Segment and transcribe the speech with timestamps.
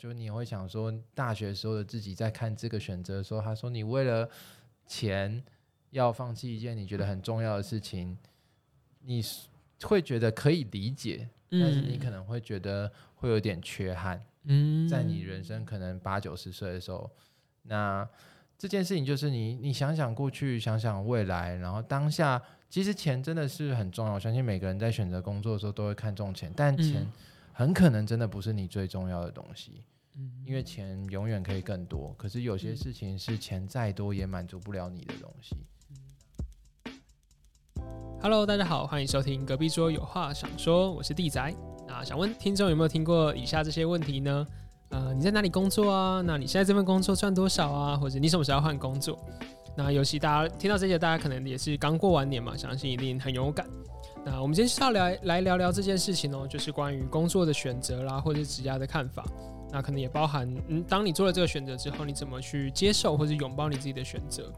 [0.00, 4.26] 就你会想说，大学时候的自己在看这个选择的时候，他说你为了
[4.86, 5.44] 钱
[5.90, 8.16] 要放弃一件你觉得很重要的事情，
[9.02, 9.22] 你
[9.82, 14.24] 会觉得可以理解，但是你可能会觉得会有点缺憾。
[14.44, 17.10] 嗯，在你人生可能八九十岁的时候，
[17.64, 18.08] 那
[18.56, 24.14] 这件事情就是你你想想过去，想想未来，然后当下，其实钱真的是很重要。
[24.14, 27.06] 我相信每个人在选择工作的时候都会看重钱，但钱。
[27.52, 29.82] 很可能真的不是你最重要的东西，
[30.44, 32.14] 因为钱永远可以更多。
[32.18, 35.56] 可是有些事情是钱再多也满足不了你的东西。
[38.20, 41.54] Hello，大家好，欢迎收听隔壁桌有话想说，我是地仔。
[41.86, 44.46] 那想问听众有没有听过以下这些问题呢？
[44.90, 46.20] 呃，你在哪里工作啊？
[46.20, 47.96] 那你现在这份工作赚多少啊？
[47.96, 49.18] 或者你什么时候要换工作？
[49.76, 53.66] 那尤其大家听到这些，大家可能也是刚过完年嘛，相信一定很有感。
[54.24, 59.24] 那我们今天是要来来聊聊这件事情哦，就是关于工作的选择啦，或者职涯的看法。
[59.72, 64.52] 那可能也包含，嗯，当你做了这个选择之后，你怎么去接受或者拥抱你自己的选择？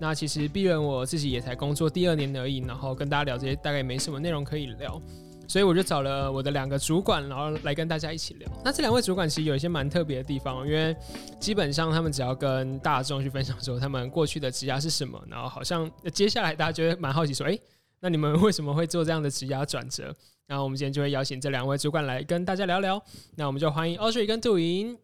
[0.00, 5.00] 那其实毕人我自己也才工作第二年而已，然后跟大家聊这些大概也没什么内容可以聊，
[5.46, 8.48] 所以我就找了我的两个主管，然后来跟大家一起聊。
[8.64, 10.96] 那这两位主管其实有一些蛮特别的地方，因为
[11.40, 17.58] 基本上他们只要跟大众去分享说他们过去的职涯是什么，然后好像接下来大家觉得蛮好奇说，哎。
[18.00, 20.14] 那你们为什么会做这样的职涯转折？
[20.50, 23.02] 那我们今天就会邀请这两位主管来跟大家聊聊。
[23.34, 24.98] 那我们就欢迎 Audrey 跟杜莹。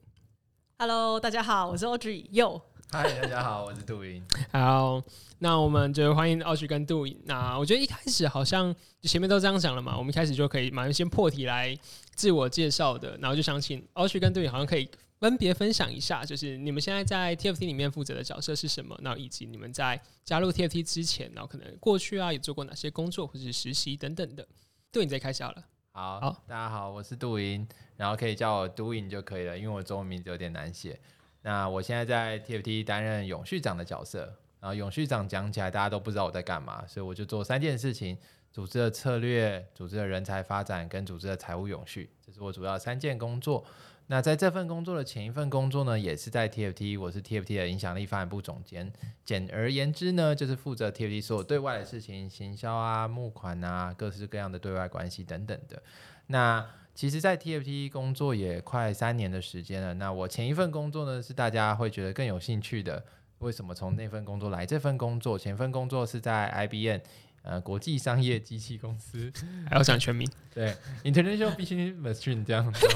[0.79, 2.27] Hello，大家好，我是 Audrey。
[2.31, 4.25] Yo，嗨，大家好，我是杜莹。
[4.51, 5.03] 好，
[5.41, 7.21] 那我们就欢迎 Audrey 跟杜莹。
[7.27, 11.79] 那我觉得一开始好像前面都这样讲了嘛，我们一开始就可以马上先破题来
[12.15, 13.15] 自我介绍的。
[13.19, 14.89] 然后就想请 Audrey 跟杜莹好像可以。
[15.21, 18.99] 分别分享一下，就是你们现在在 TFT 里面负责的角色是什么？
[19.01, 24.47] 然后以及你们在加入 TFT 之前，然后可能过去啊有做过哪些工作或者是实习等等的。
[24.95, 25.65] 杜莹，再开始好了。
[25.91, 30.97] 好，好，大家好，我是杜莹，然后可以叫我杜莹就可以了，因为我中文名字有点难写。
[31.43, 34.33] 那我现在在 TFT 担任永续长的角色。
[34.61, 38.17] 然后永续长讲起来大家都不知道我在干嘛，所以我就做三件事情：
[38.53, 43.65] 组织的策略、组织的人才发展跟组织的财务永续，这是我主要三件工作。
[44.07, 48.93] 那在这份工作的前一份工作呢，也是在 TFT，我是 TFT 的影响力发展部总监。
[49.25, 55.83] 简而言之呢，就是负责 TFT 所有对外的事情，行销啊、募款啊、各式各样的对外关系等等的。
[56.27, 59.95] 那其实，在 TFT 工作也快三年的时间了。
[59.95, 63.03] 那我前一份工作呢，是大家会觉得更有兴趣的。
[63.39, 65.39] 为什么从那份工作来这份工作？
[65.39, 67.01] 前份工作是在 IBM。
[67.45, 69.31] 呃，国际商业机器公司，
[69.69, 70.75] 还要讲全名， 对
[71.05, 72.87] ，International Business Machine 这样子。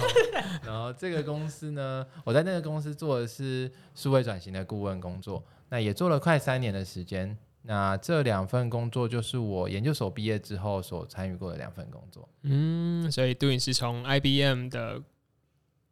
[0.64, 7.36] 然后这个公司呢，我在那个公司做的是数位转型的顾问工作，那也做了快三年的时间。
[7.62, 12.26] 那这两份工作就是我研究所毕业之后所参与过的两份工作。
[12.44, 15.02] 嗯，所以杜莹是从 IBM 的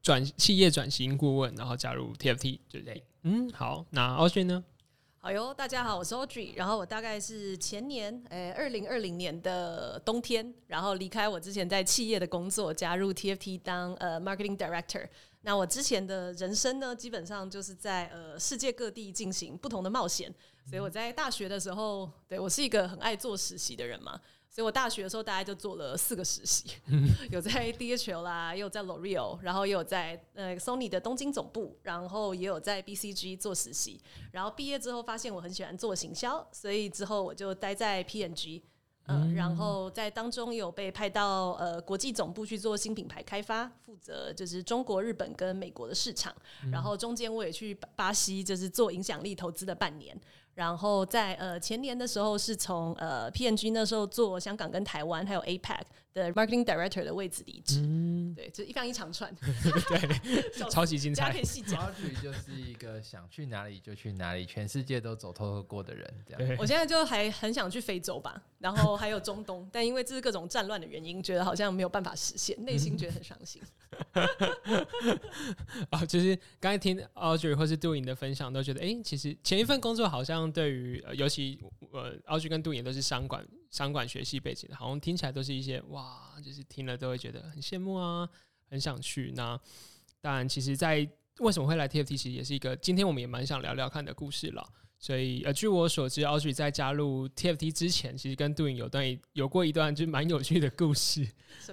[0.00, 3.04] 转企业转型顾问，然后加入 TFT，对不对？
[3.24, 4.64] 嗯，好，那 Audrey 呢？
[5.26, 15.08] 哎呦，大家好，我是 Audrey，然后我大概是前年，诶，二零二零年的冬天，然后离开我之前在企业的工作，加入 TFT 当呃 Marketing Director。
[15.40, 20.32] 那我之前的人生呢，基本上就是在呃世界各地进行不同的冒险，
[20.64, 24.20] 所以我在大学的时候，对，我是一个很爱做实习的人嘛。
[24.48, 26.64] 所以我大学的时候，大概就做了四个实习，
[27.30, 34.00] 有在 DHL 啦，也有在 L'Oreal，然后也有在呃 Sony 的东京总部，然后也有在 BCG 做实习。
[34.32, 38.62] 然后毕业之后发现我很喜欢做行销，所以之后我就待在 P&G，
[39.08, 46.34] 嗯，然后在当中有被派到呃国际总部去做新品牌开发，负责就是中国、日本跟美国的市场。
[46.72, 50.18] 然后中间我也去巴西，就是做影响力投资的半年。
[50.56, 55.80] 然后在呃前年的时候，是从呃 PNG 那时候做香港跟台湾还有 APEC
[56.16, 61.30] 的 Marketing Director 的位置离职，嗯，对，就一方一长串， 对， 超级精彩。
[61.30, 66.56] Audrey 就是一个想去哪里就去哪里，全世界都走透透过的人，这样。
[66.58, 73.62] 我现在就还很想去非洲吧，然后还有中东，但因为这是各种战乱的原因，觉得好像没有办法实现，内心觉得很伤心。
[75.90, 80.46] 啊， 就是刚才听 Audrey 或是杜莹的分享，都觉得，哎，其实前一份工作好像。
[80.56, 81.58] 对于尤其
[81.90, 88.28] 呃，Audrey 跟杜莹都是商管商管学系背景的，好像听起来都是一些哇，就是听了都会觉得很羡慕啊，
[88.70, 89.32] 很想去。
[89.36, 89.58] 那
[90.20, 91.08] 当然，其实，在
[91.38, 94.66] 为什么会来 TFT，其实也是一个今天我们也蛮想聊聊看的故事了。
[94.98, 99.04] 所以呃，据我所知，Audrey 在加入 TFT 之前，其实跟杜莹有段
[99.34, 101.28] 有过一段就蛮有趣的故事。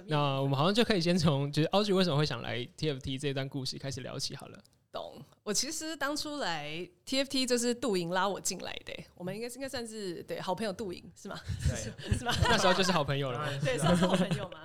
[0.06, 4.62] 那我们好像就可以先从就是 Audrey 为什么会想来 TFT 这段故事开始聊起好了。
[4.94, 11.36] 懂，我其实当初来 TFT 就是杜莹拉我进来的，我们应该是应该算是对好朋友杜莹是吗？
[11.68, 12.32] 对， 是吗？
[12.44, 14.60] 那时候就是好朋友了， 对，算是好朋友嘛。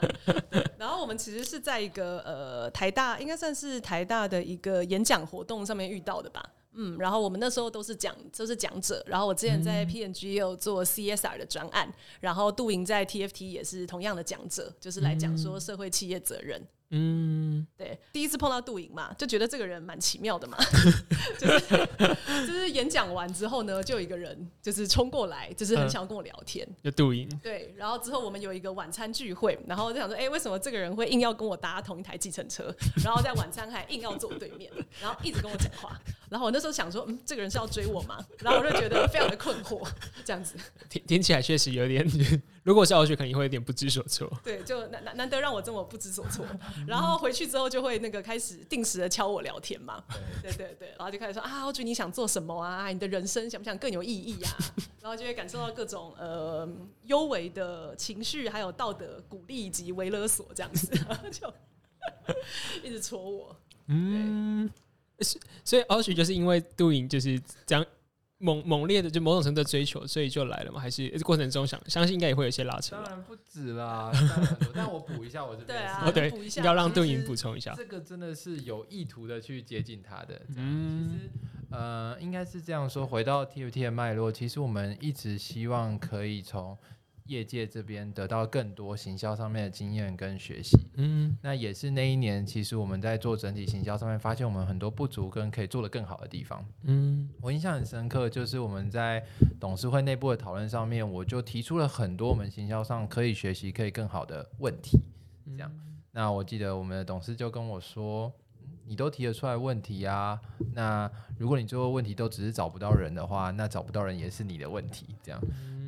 [0.77, 6.47] 然后我们其实是在一个呃台大，应该算是台大的一个演讲活动上面遇到的吧。
[6.73, 16.61] 嗯，然后我们那时候都是讲都是讲者，然后我之前在 PNG 也有做 CSR 的专案，然后杜莹在 TFT 也是同样的讲者，就是来讲说社会企业责任。
[16.61, 16.67] 嗯，
[17.77, 20.57] 对，第一次碰到杜莹嘛，就觉得这个人蛮奇妙的嘛，
[21.37, 21.87] 就是
[22.47, 27.29] 就是演讲完之后呢，就有一个人就是冲过来，就是很想要跟我聊天，就杜莹。
[27.43, 35.95] 对，然后之后我们有一个晚餐聚会，然后就想说，哎、欸，为什么这个人会硬要跟我搭同一台计程车，然后在晚餐还硬要坐我对面，然后一直跟我讲话，
[36.29, 38.23] 然后我那时候想说，嗯，这个人是要追我吗？
[38.39, 39.87] 然后我就觉得非常的困惑，
[40.23, 40.55] 这样子，
[40.89, 42.07] 听听起来确实有点。
[42.63, 44.31] 如果是傲雪，可能会有点不知所措。
[44.43, 46.45] 对，就难难难得让我这么不知所措。
[46.85, 50.03] 然后回去之后就会那个开始定时的敲我聊天嘛。
[50.43, 52.89] 对对对，然后就开始说啊，傲雪你想做什么啊？
[52.89, 54.51] 你的人生想不想更有意义啊？
[55.01, 56.67] 然后就会感受到各种呃
[57.05, 60.87] 幽微的情绪，还有道德鼓励以及微勒索这样子，
[61.31, 61.51] 就
[62.83, 63.55] 一直戳我。
[63.87, 64.69] 嗯，
[65.63, 67.85] 所以 Audrey 就是因为杜莹就是这样。
[68.41, 70.79] 猛猛烈的就某种程度的追求，所以就来了嘛？
[70.79, 72.95] 还是过程中想相信应该也会有一些拉扯？
[72.95, 74.67] 当然不止啦，当然很多。
[74.73, 75.77] 但我补一下我这边，
[76.13, 77.73] 对啊，要让杜莹补充一下。
[77.75, 80.41] 这个真的是有意图的去接近他的。
[80.55, 81.29] 嗯，其实
[81.71, 83.05] 呃，应该是这样说。
[83.05, 86.77] 回到 TFT 的脉络，其实我们一直希望可以从。
[87.29, 99.23] 业界这边得到更多行销上面的经验跟学习，嗯，那也是那一年，其实我们在做整体行销上面，发现我们很多不足跟可以做得更好的地方，嗯，我印象很深刻，就是我们在
[99.59, 104.99] 董事会内部的讨论上面，我就提出了很多我们行销上可以学习、可以更好的问题，
[105.55, 105.71] 这样，
[106.11, 108.33] 那我记得我们的董事就跟我说，
[108.87, 110.41] 你都提得出来问题啊，
[110.73, 115.39] 那如果你最后问题都只是找不到人的话，那找不到人也是你的问题，这样。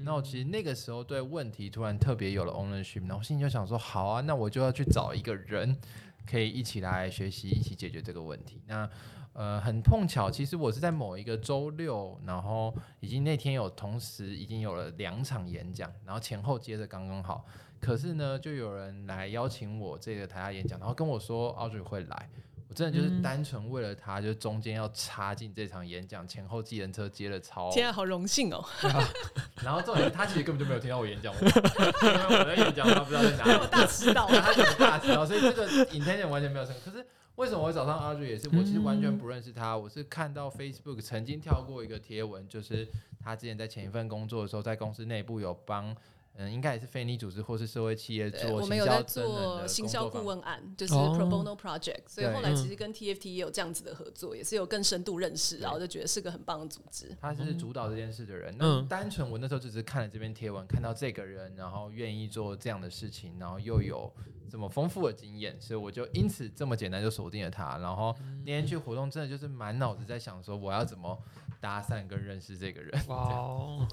[0.04, 5.78] 那我其实那个时候对问题突然特别有了 ownership，然后心里就想说，好啊，那我就要去找一个人，
[6.26, 8.62] 可以一起来学习，一起解决这个问题。
[8.68, 8.90] 那
[9.34, 17.46] 呃，很碰巧，其实我是在某一个周六，然后已经那天有同时已经有了两场演讲，然后前后接着刚刚好。
[17.80, 22.30] 可是呢，就有人来邀请我这个台下演讲，然后跟我说 Audrey 会来。
[22.72, 27.70] 我真的就是单纯为了他，就中间要插进这场演讲，前后计程车接了超。
[27.70, 28.64] 天啊，好荣幸哦！
[29.62, 33.60] 然后重点是他其实根本就没有听到我演讲， 因为我在演讲他不知道在哪里。
[33.60, 36.74] 我大迟到，他可能大迟到，所以这个 intention 完全没有成。
[36.86, 42.88] 可是为什么我找上 Audrey 也是，我其实完全不认识他，我是看到 Facebook 曾经跳过一个贴文，就是
[43.22, 45.94] 他之前在前一份工作的时候，在公司内部有帮。
[46.42, 57.16] 嗯，应该也是非营利组织或是社会企业做，我们有在做行销顾问案，就是 pro bono project，哦，所以后来其实跟 TFT 也有这样子的合作，也是有更深度认识，然后就觉得是个很棒的组织。
[57.22, 64.12] 他是主导这件事的人，那单纯我那时候只是看了这篇贴文，看到这个人，然后愿意做这样的事情，然后又有
[64.50, 67.78] 这么丰富的经验，所以我就因此这么简单就锁定了他。
[67.78, 71.18] 然后那天去活动，真的就是满脑子在想说，我要怎么
[71.60, 73.08] 搭讪跟认识这个人。
[73.08, 73.88] 哇，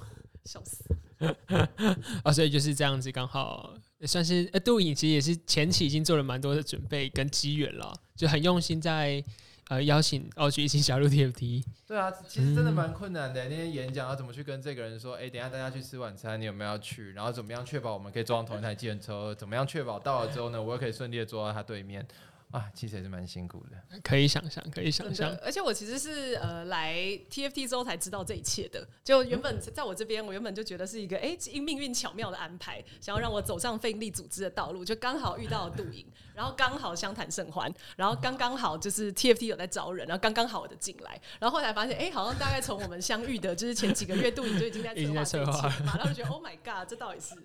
[0.49, 0.83] 笑死！
[2.23, 9.23] 啊，所以就是这样子，刚好也算是呃，杜颖其实也是前期已经做了蛮多的准备跟机缘了，就很用心在
[9.67, 11.63] 呃邀请 Audrey 一起加入 TFT。
[11.85, 13.43] 对啊，其实真的蛮困难的。
[13.45, 17.11] 嗯、那天演讲要怎么去跟这个人说，哎、欸，等一下大家去吃晚餐，你有没有要去？
[17.11, 19.35] 然后怎么样确保我们可以坐上同一台计程车？
[19.35, 22.03] 怎么样确保到了之后呢，我也可以顺利的坐到他对面？
[22.51, 25.37] 啊，其实也是蛮辛苦的，可以想象，可以想象。
[25.43, 26.95] 而且我其实是呃来
[27.29, 28.87] TFT 之后才知道这一切的。
[29.03, 36.03] 就原本在我这边，我原本就觉得是一个哎，因命运巧妙的安排，想要让我走上非营利组织的道路，就刚好遇到了杜莹，
[36.33, 47.35] 然后刚好相谈甚欢，然后刚刚好就是 TFT 有在招人，然后刚刚好我的进来，然后后来发现哎，好像大概从我们相遇的就是前几个月，杜莹就已经在策划这 一切嘛，然后就觉得 Oh my God，这到底是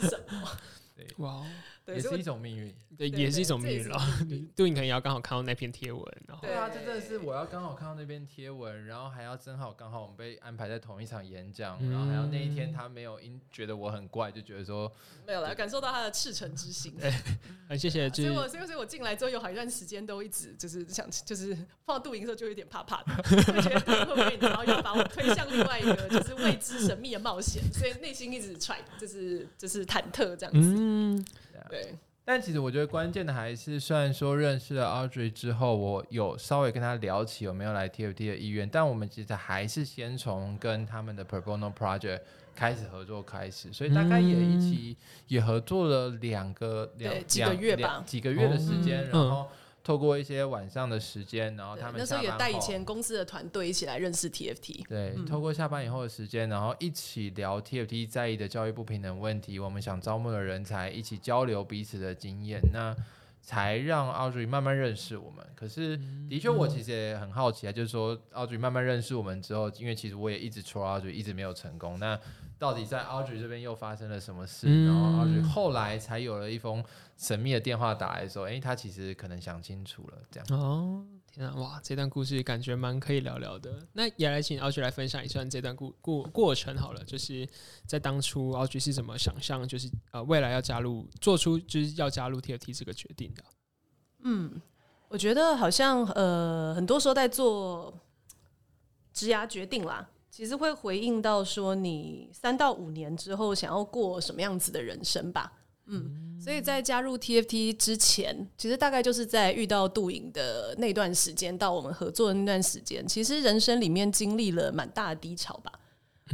[0.00, 0.48] 是什么？
[0.96, 1.46] 对哇。
[1.94, 3.98] 也是一种命运，对，也是一种命运了。
[4.54, 14.90] 杜莹可能也要刚好看到那篇贴文，然后对啊，这真的是我要刚好 看到那篇贴文，然后还要正好刚好我们被安排在同一场演讲，然后还有那一天他没有因觉得我很怪，就觉得说
[15.26, 16.94] 没有了，感受到他的赤诚之心。
[17.68, 18.08] 很谢谢。
[18.10, 31.24] 所以我所以所以我进来之后有好一段时间都一直就是想就是碰到杜莹的时候就有点怕怕的， 就觉得会不会然后又把我推向另外一个就是未知神秘的冒险，所以内心一直揣就是就是忐忑这样子。
[31.68, 31.94] 对，
[32.24, 42.20] 但其实我觉得关键的还是，虽然说认识了 Audrey 之后，我有稍微跟他聊起有没有来 TFT 的意愿，但我们其实还是先从跟他们的 Pro Bono Project
[42.54, 44.96] 开始合作开始，所以大概也一起
[45.26, 49.46] 也合作了两个两几个月吧，几个月的时间，然后。
[49.88, 54.86] 透过一些晚上的时间，然后他们那时候也带以前公司的团队一起来认识 TFT。
[54.86, 62.94] 对，嗯、透过下班以后的时间，然后一起聊 TFT 在意的教育不平等问题，我们想招募的人才，一起交流彼此的经验，那
[63.40, 65.42] 才让 Audrey 慢慢认识我们。
[65.54, 71.98] 可是，的确，我其实也很好奇啊，就是说 Audrey 慢慢认识我们之后，因为其实我也一直 try Audrey，一直没有成功。
[71.98, 72.20] 那
[72.58, 74.66] 到底在 Audrey 这边又发生了什么事？
[74.68, 76.84] 嗯、然后 Audrey 后来才有了一封
[77.18, 80.46] 神秘的电话打来说：“哎、欸，他其实可能想清楚了。”这样。
[80.56, 83.84] 哦，天啊，哇，这段故事感觉蛮可以聊聊的。
[83.92, 87.44] 那也来请 Audrey 来分享一下这段故过过程好了，就是
[87.86, 93.42] 在当初 Audrey 是怎么想象，就是呃未来要加入，做出就是要加入 TFT 这个决定的。
[94.20, 94.62] 嗯，
[95.08, 97.92] 我觉得好像呃很多时候在做
[99.12, 100.08] 职涯决定啦。
[100.30, 105.52] 其实会回应到说，你三到五年之后想要过什么样子的人生吧。
[105.88, 115.72] 嗯，所以在加入 TFT 之前，其实大概就是在遇到杜颖的那段时间，到我们合作的那段时间，其实人生里面经历了蛮大的低潮吧。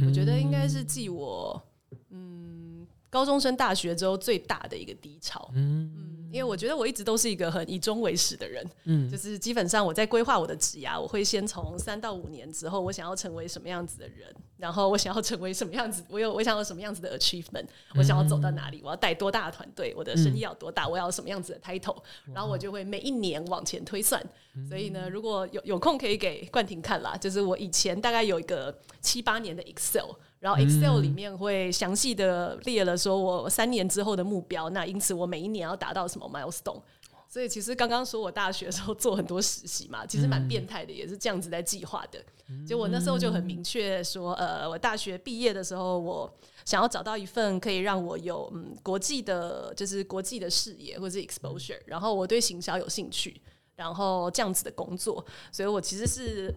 [0.05, 1.61] 我觉得应该是继我
[2.09, 5.49] 嗯高中升大学之后最大的一个低潮。
[5.55, 6.14] 嗯。
[6.35, 17.65] 因为我觉得我一直都是一个很以终为始的人，嗯，就是基本上我在规划我的职涯，我会先从三到五年之后，我想要成为什么样子的人，然后我想要成为什么样子，我有我想要什么样子的 achievement，
[17.95, 21.95] 我想要走到哪里，我要带多大的团队，我的生意要多大，我要什么样子的 title，
[22.33, 24.21] 然后我就会每一年往前推算。
[24.67, 30.11] 所以呢，如果有有空可以给冠廷看啦，就是我以前大概有一个七八年的 Excel。
[30.45, 36.79] 然后 Excel 里面会详细的列了说我三年之后的目标，那因此我每一年要达到什么 milestone。
[37.27, 42.23] 所以其实刚刚说我大学的时候做很多实习嘛， 其实蛮变态的，也是这样子在计划的。
[42.63, 46.31] 就我那时候就很明确说，呃，我大学毕业的时候，我
[46.63, 53.41] 想要找到一份可以让我有嗯国际的，就是国际的视野或者是 exposure，然后我对行销有兴趣，
[53.75, 56.53] 然后这样子的工作，所以我其实是。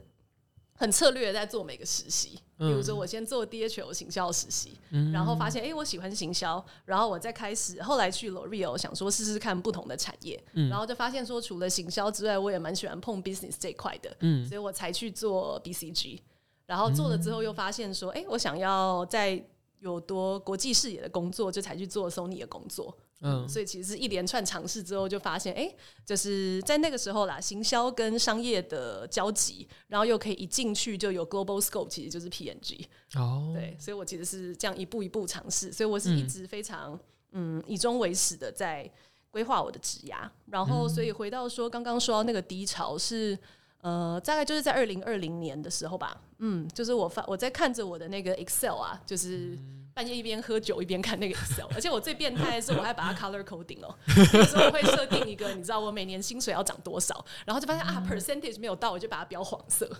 [0.78, 16.20] 很策略的在做每个实习，比如说我先做 DHL 行销实习，嗯、然后发现哎、欸，我喜欢行销，然后我再开始，后来去 L'Oreal 想说试试看不同的产业，嗯、然后就发现说除了行销之外，我也蛮喜欢碰 business 这一块的，嗯、所以我才去做 BCG，
[16.64, 19.44] 然后做了之后又发现说，哎、欸，我想要在
[19.80, 22.96] 有多国际视野的工作，就才去做 Sony 的工作。
[23.20, 32.84] 嗯，所以其实是一连串尝试之后，就发现，哎、欸，就是在那个时候啦，行销跟商业的交集，然后又可以一进去就有 global scope，其实就是 PNG。
[33.16, 36.92] 哦，对，所以我其实是这样一步一步尝试，所以我是一直非常
[37.32, 38.88] 嗯，嗯以终为始的在
[39.30, 40.30] 规划我的职涯。
[40.46, 43.36] 然后，所以回到说刚刚说到那个低潮是，
[43.80, 46.20] 呃，大概就是在二零二零年的时候吧。
[46.38, 49.56] 嗯，就是我发我在看着我的那个 Excel 啊，就是。
[49.56, 53.92] 嗯半夜一边喝酒一边看那个 Excel，而且我最变态的是我还把它 color coding 哦，
[54.32, 59.90] 有时候我会设定一个，你知道我每年薪水要涨多少，然后就发现啊 percentage 没有到，我就把它标黄色，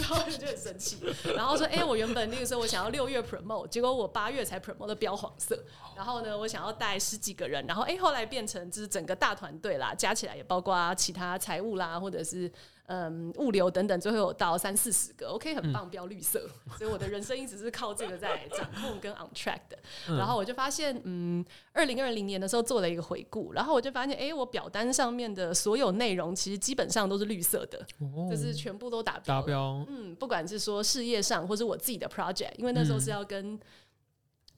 [0.00, 0.98] 然后就很生气，
[1.36, 5.56] 然后说哎、欸，我原本那个时候我想要六月 promote，结果我八月才 promote 的标黄色，
[5.94, 12.50] 然后呢，我想要带十几个人，然后哎、欸，后来变成就是整个大团队啦，加起来也包括其他财务啦，或者是。
[12.86, 16.48] 嗯，物流等等，最后有到三四十个，OK，很棒，标绿色。
[16.66, 19.78] 嗯、 所以我的人生一直是靠这个在掌控跟 on track 的。
[20.08, 29.40] 嗯、然后我就发现，嗯，二零二零年的时候做了一个回顾，然后我就发现，哎、欸，我表单上面的所有内容其实基本上都是绿色的，哦、就是全部都达标。
[29.40, 29.84] 达标。
[29.88, 33.60] 嗯，不管是说事业上，或是我自己的 project，因为那时候是要跟、嗯。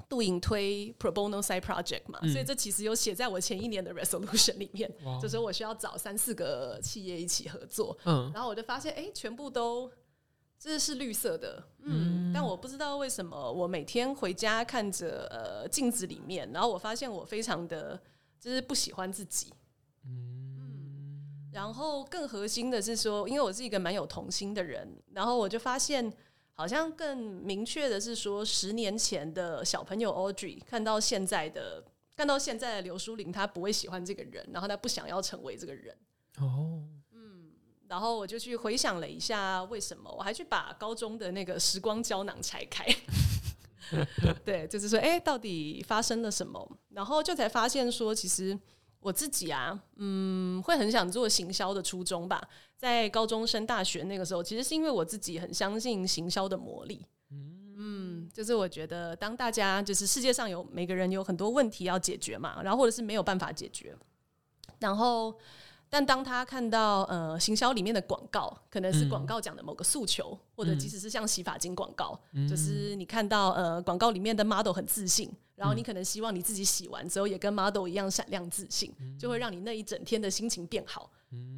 [0.08, 5.18] 杜颖推 pro bono side project 嘛，嗯、所以这其实有写在我前一年的 resolution 里面， 哇。
[5.20, 9.90] 就是我需要找三四个企业一起合作，嗯，然后我就发现，哎、欸，全部都
[10.58, 12.32] 这是绿色的，嗯，嗯。
[12.32, 18.00] 但我不知道为什么，我每天回家看着呃镜子里面，然后我发现我非常的
[18.40, 19.52] 就是不喜欢自己，
[20.06, 26.10] 嗯，嗯，然后更核心的是说，因为我是一个蛮有童心的人，然后我就发现。
[26.58, 31.84] 好像更明确的是说，十年前的小朋友 Audrey 看到现在的，
[32.16, 35.96] 看到现在的刘书玲，他不会喜欢这个人，然后他不想要成为这个人。
[36.40, 37.52] 哦，嗯，
[37.86, 42.84] 然后我就去回想了一下为什么，我还去把高中的那个时光胶囊拆开，
[44.44, 46.68] 对，就是说，哎，到底发生了什么？
[46.88, 48.58] 然后就才发现说，其实。
[49.00, 52.42] 我自己啊，嗯，会很想做行销的初衷吧。
[52.76, 57.04] 在高中升大学那个时候，其实是因为我自己很相信行销的魔力。
[57.30, 63.96] 嗯，就是我觉得，当大家就是世界上有每个人有很多问题要解决嘛，然后或者是没有办法解决，
[64.78, 65.34] 然后。
[65.90, 81.10] 但当他看到呃行销里面的广告，可能是广告讲的某个诉求，嗯、或者即使是像洗发精广告，嗯、就是你看到呃广告里面的 model 很自信，然后你可能希望你自己洗完之后也跟 model 一样闪亮自信，嗯、就会让你那一整天的心情变好。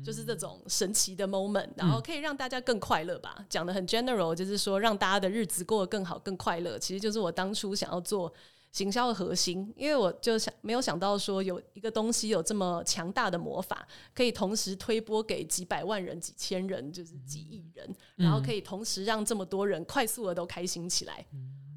[0.04, 3.46] 就是这种神奇的 moment，然后可以让大家更快乐吧。
[3.48, 8.32] 讲的很 general，就是说让大家的日子过得更好、更快乐，其实就是我当初想要做
[8.72, 9.72] 行销的核心。
[9.76, 21.24] 因为我就想没有想到说有一个东西有这么强大的魔法，可以同时推播给几百万人、几千人，就是几亿人，然后可以同时让这么多人快速的都开心起来。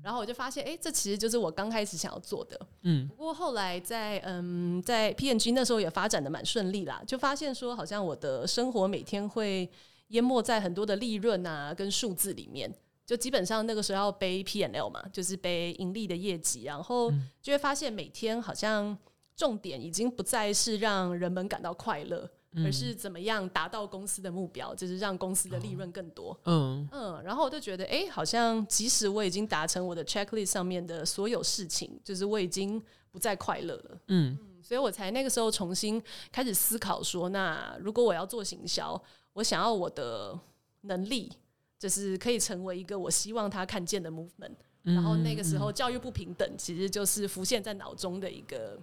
[0.03, 2.59] 然后我就发现，哎，这其实就是我刚开始想要做的。
[2.81, 9.69] 嗯，不过后来在嗯在 PNG 那时候也发展的蛮顺利啦，就发现说好像我的生活每天会
[10.09, 12.69] 淹没在很多的利润啊跟数字里面，
[13.05, 17.09] 就基本上那个时候要背 P N L 嘛，就是背盈利的业绩，然后
[17.41, 18.97] 就会发现每天好像
[19.35, 22.29] 重点已经不再是让人们感到快乐。
[22.57, 26.39] 而是怎么样达到公司的目标，就是让公司的利润更多。
[26.45, 32.81] 嗯嗯，然后我就觉得，哎，好像即使我已经达成我的 checklist 上面的所有事情，就是我已经
[33.11, 34.01] 不再快乐了。
[34.07, 39.01] 嗯，所以我才那个时候重新开始思考说，那如果我要做行销，
[39.33, 40.37] 我想要我的
[40.81, 41.31] 能力
[41.79, 44.55] 就是可以成为一个我希望他看见的 movement。
[44.83, 48.77] 然后那个时候教育不平等其实就是浮现在脑中的一个。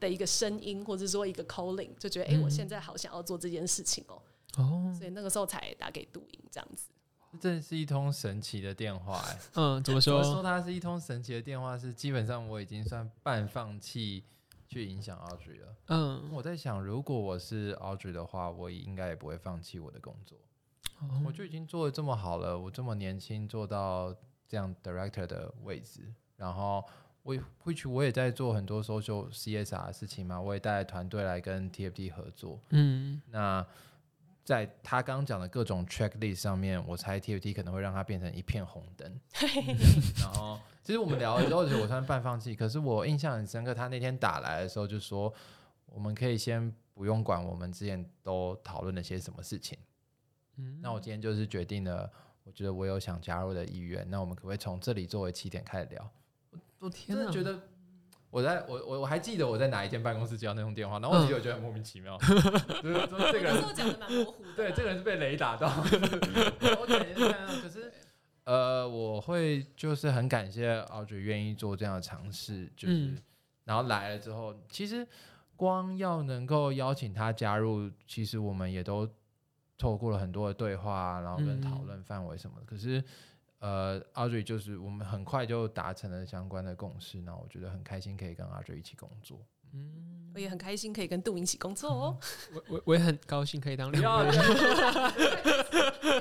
[0.00, 4.20] 的一个声音，或者说一个 calling，就觉得哎、欸，我现在好想要做这件事情哦、
[4.56, 4.62] 喔。
[4.62, 6.88] 哦，所以那个时候才打给杜英这样子。
[7.40, 9.38] 这是一通神奇的电话哎、欸。
[9.54, 10.18] 嗯，怎么说？
[10.18, 14.22] 我说它是一通神奇的电话，是基本上我已经算半放弃
[14.68, 15.76] 去影响 Audrey 了。
[15.88, 20.38] 嗯，我在想，如果我是 Audrey 的话，我应该也不会放弃我的工作。
[21.00, 24.14] 哦、我就已经做的这么好了，我这么年轻做到
[24.46, 26.84] 这样 director 的位置，然后。
[27.24, 32.60] 我会去，我也在做很多 social CSR 的事情嘛，我也带团队来跟 TFT 合作。
[32.68, 33.66] 嗯，那
[34.44, 39.10] 在他刚刚讲的各种 checklist 上面，我猜 TFT 可能会让他变成一片红灯。
[40.20, 42.54] 然后，其实我们聊的时候，我算半放弃。
[42.54, 45.32] 可是我印象很深刻，他那天打来的时候就说，
[45.86, 49.78] 我们可以先不用管我们之前都讨论了些什么事情。
[50.56, 52.12] 嗯，那我今天就是决定了，
[52.42, 54.06] 我觉得我有想加入的意愿。
[54.10, 56.12] 那我们可不可以从这里作为起点开始聊？
[56.84, 57.58] 我真的觉得，
[58.28, 65.66] 我在我我我还记得我在哪一间办公室接到那通电话，然后我其实我觉得很莫名其妙， 就是说这个人讲的蛮模糊的，对，这个人是被雷打到，
[66.78, 67.46] 我感觉是这样。
[67.62, 67.90] 可是
[68.44, 73.18] 呃，我会就是很感谢 Audrey 愿意做这样的尝试，就是、嗯、
[73.64, 75.06] 然后来了之后，其实
[75.56, 79.08] 光要能够邀请他加入，其实我们也都
[79.78, 83.02] 透过了很多的对话，然后跟讨论范围什么的，嗯、可是。
[83.64, 89.40] 呃，Audrey 就是我们很快就达成了相关的共识，那我觉得很开心可以跟 Audrey 一起工作。
[89.72, 92.18] 嗯，我也很开心可以跟杜明一起工作哦。
[92.52, 94.34] 我我我也很高兴可以当领导人。
[94.34, 94.40] 我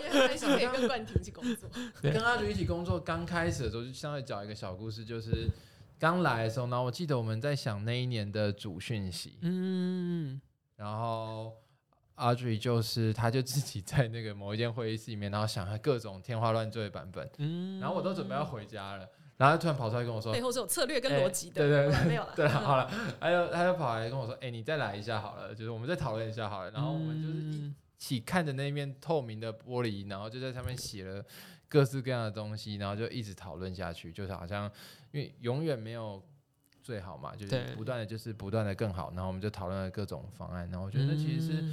[0.02, 1.70] 也很开心可以跟冠廷一起工作。
[2.02, 5.50] 跟 Audrey 一起工作，刚开始的时候就相对讲一个小故事，就是
[6.00, 10.40] 刚来的时候呢，我记得我们在想那一年的主讯息，嗯，
[10.78, 11.58] 然后。
[12.16, 31.26] Audrey 就是，他就自己在那个某一间会议室里面，然后想了各种天花乱坠的版本，嗯，然后我都准备要回家了，然后他突然跑出来跟我说，背后是有策略跟逻辑的，对对对，没有了，对，好了，他就他就跑来跟我说，哎，你再来一下好了，就是我们再讨论一下好了，然后我们就是一起看着那面透明的玻璃，然后就在上面写了
[31.68, 34.72] 各式各样的东西，然后就一直讨论下去，就是好像
[35.12, 36.24] 因为永远没有
[36.84, 41.64] 最好嘛，就是不断的就是不断的更好，然后我们就讨论了各种方案，然后我觉得其实是。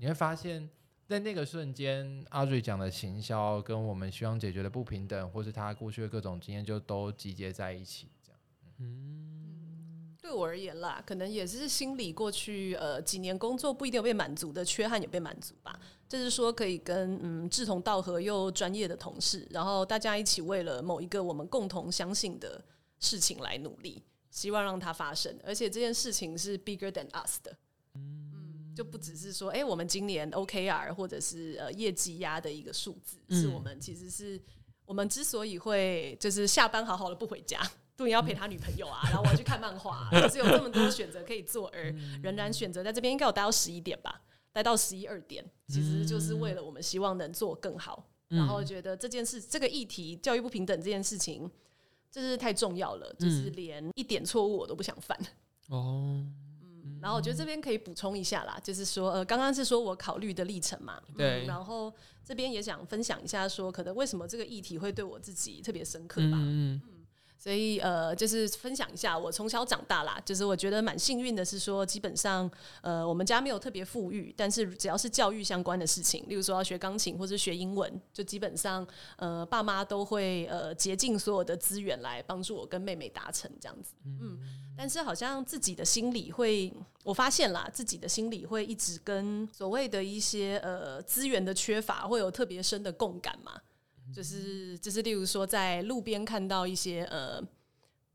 [0.00, 0.70] 你会发现
[1.08, 8.08] 在那个瞬间，Audrey 讲的行销跟我们希望解决的不平等，或是他过去的各种经验，就都集结在一起。
[8.24, 8.40] 这样，
[8.78, 15.76] 嗯，对我而言啦，可能也是心里过去呃几年工作不一定有被满足的缺憾有被满足吧。
[16.08, 22.64] 就是说，可以跟嗯志同道合又专业的同事，然后大家一起为了某一个我们共同相信的
[23.00, 27.56] 事情来努力，希望让它发生，而且这件事情是 bigger than us 的。
[28.78, 34.40] 就不只是说，哎、欸，我们今年 OKR 或者是呃业绩压的一个数字，嗯、是我们其实是
[34.84, 37.60] 我们之所以会就是下班好好的不回家，
[37.96, 51.50] 杜英要陪他女朋友啊，然后我要去看漫画、啊，就是有这么多选择可以做，而仍然选择在这边，应该有待到十一点吧，待到十一二点，其实就是为了我们希望能做更好，然后觉得这件事这个议题教育不平等这件事情，
[52.12, 55.18] 就是太重要了，就是连一点错误我都不想犯。
[55.66, 56.24] 哦。
[57.00, 61.46] 然后我觉得这边可以补充一下啦，就是说，呃，刚刚是说我考虑的历程嘛，对、嗯。
[61.46, 61.92] 然后
[62.24, 66.36] 这边也想分享一下，说可能为什么这个议题会对我自己特别深刻吧。
[66.36, 66.82] 嗯，嗯
[67.40, 72.50] 所以呃，就是分享一下我从小长大啦，就是我觉得蛮幸运的，是说基本上
[72.82, 78.84] 呃，我们家没有特别富裕，但是只要是教育相关的事情，例如说要学钢琴或者学英文，就基本上
[79.16, 83.94] 呃，爸妈都会呃竭尽所有的资源来帮助我跟妹妹达成这样子。
[84.04, 84.40] 嗯，
[84.78, 93.60] 但是好像自己的心里会，我发现啦，自己的心里会一直跟所谓的一些呃资源的缺乏会有特别深的共感嘛。
[94.14, 97.42] 就是就是，例如说在路边看到一些呃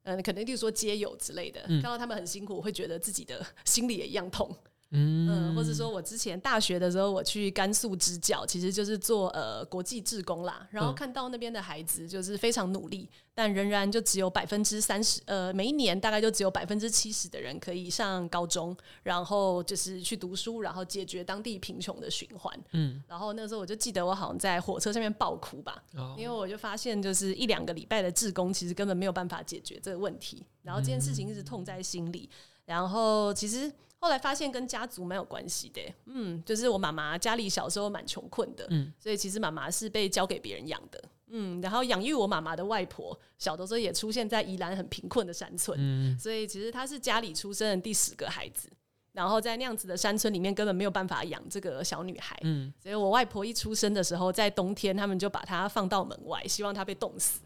[0.04, 4.56] 嗯，可能例如说街友之类的，嗯、看到他们很辛苦，会觉得自己的心里也一样痛。
[4.96, 10.68] 嗯、呃，或者说我之前大学的时候，我去甘肃支教，其实就是做呃国际志工啦。
[10.70, 22.58] 然后看到那边的孩子就是非常努力，但仍然就只有百分之三十，呃，每一年大概就只有百分之七十的人可以上高中，然后就是去读书，然后解决当地贫穷的循环。
[22.74, 32.30] 嗯，然后那时候我就记得我好像在火车上面爆哭吧，哦、因为我就发现就是一两个礼拜的志工其实根本没有办法解决这个问题，然后这件事情一直痛在心里，
[32.66, 33.72] 然后其实。
[34.04, 48.70] 后来发现跟家族蛮有关系的，嗯，就是我妈妈家里小时候蛮穷困的，嗯，所以其实妈妈是被交给别人养的，嗯，然后养育我妈妈的外婆小的时候也出现在宜兰很贫困的山村，嗯，所以其实她是家里出生的第十个孩子，
[49.14, 57.40] 然后在那样子的山村里面根本没有办法养这个小女孩，嗯，所以我外婆一出生的时候，在冬天他们就把她放到门外，希望她被冻死，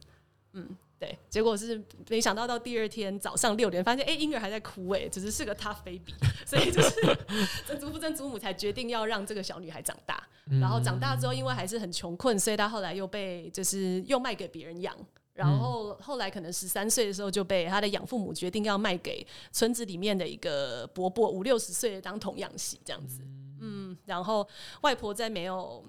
[0.53, 0.75] 嗯。
[0.99, 1.79] 对，结果是
[2.09, 6.89] 没想到到第二天早上六点，发现哎，婴儿还在哭，哎，只是是个 tough baby， 所以就是
[7.67, 10.27] 曾祖父、曾祖母才决定要让这个小女孩长大。
[10.59, 14.95] 然后长大之后，因为还是很穷困，所以她后来又被就是又卖给别人养。
[15.33, 23.21] 然后后来可能十三岁的时候就被他的养父母决定要卖给村子里面的一个伯伯，五六十岁的当童养媳这样子。
[23.61, 24.47] 嗯，然后
[24.81, 25.85] 外婆在没有。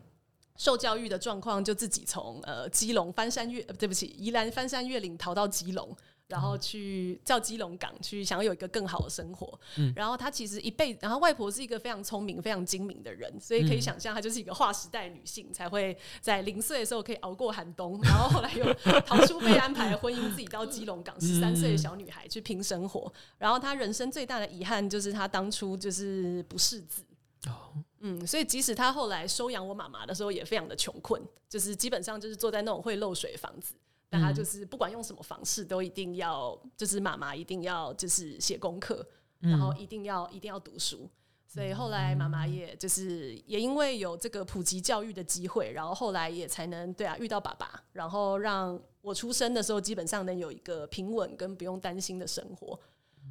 [0.59, 9.59] 受教育的状况，就自己从呃基隆翻山越，呃，对不起，宜兰翻山越岭逃到基隆，然后去叫基隆港去，想要有一个更好的生活。
[9.77, 23.13] 嗯，然后他其实一辈子，然后外婆是一个非常聪明、非常精明的人，所以可以想象，她就是一个划时代女性，才会在零岁的时候可以熬过寒冬，然后后来又逃出被安排的婚姻， 自己到基隆港，十三岁的小女孩去拼生活。
[23.39, 27.05] 然后她人生最大的遗憾就是她当初就是不识字。
[27.47, 33.75] 哦，嗯，所以即使他后来收养我妈妈的时候，也非常的穷困，就是基本上就是坐在那种会漏水的房子，
[34.11, 39.07] 但他就是不管用什么方式，都一定要，就是妈妈一定要就是写功课，
[39.39, 41.09] 然后一定要一定要读书。
[41.47, 52.79] 所以后来妈妈也就是也因为有这个普及教育的机会，然后后来也才能对啊遇到爸爸，然后让我出生的时候基本上能有一个平稳跟不用担心的生活。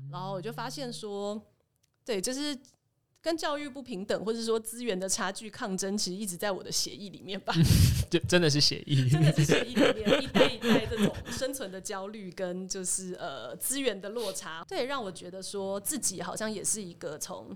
[0.10, 1.42] 然后我就发现说，
[2.06, 2.58] 对，就是。
[3.28, 7.54] 跟教育不平等，或者说资源的差距抗争，其实一直在我的协议里面吧？
[8.10, 17.54] 就真的是协议，真的是协议里面一代一代这种生存的焦虑，跟就是呃资源的落差，对，让我觉得说自己好像也是一个从，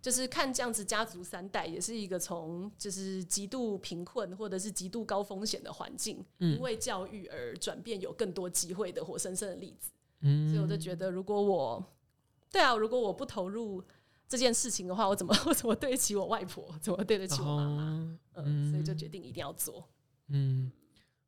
[0.00, 9.90] 就是看这样子家族三代，也是一个从就是极度贫困或者是极度高风险的环境，因为教育而转变有更多机会的活生生的例子。
[10.20, 11.84] 嗯，所以我就觉得，如果我
[12.52, 13.82] 对啊，如果我不投入。
[14.32, 17.82] 这件事情的话，我怎么 我怎么对得起我外婆，怎么对得起我妈妈？
[17.82, 19.86] 嗯，嗯，所以就决定一定要做。
[20.28, 20.72] 嗯，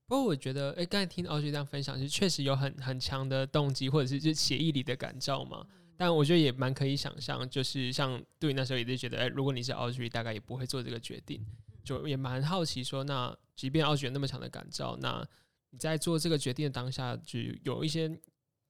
[0.07, 5.67] 不过我觉得，哎，刚才听 Audrey 这样分享，就确实有很很强的动机，或者是就协议里的感召嘛。
[5.69, 11.45] 嗯、但我觉得也蛮可以想象，就是像对那时候也是觉得，哎，如果你是 Audrey，大概也不会做这个决定。
[11.85, 15.23] 就也蛮好奇说，那即便 Audrey 有那么强的感召，那
[15.69, 18.19] 你在做这个决定的当下，就有一些。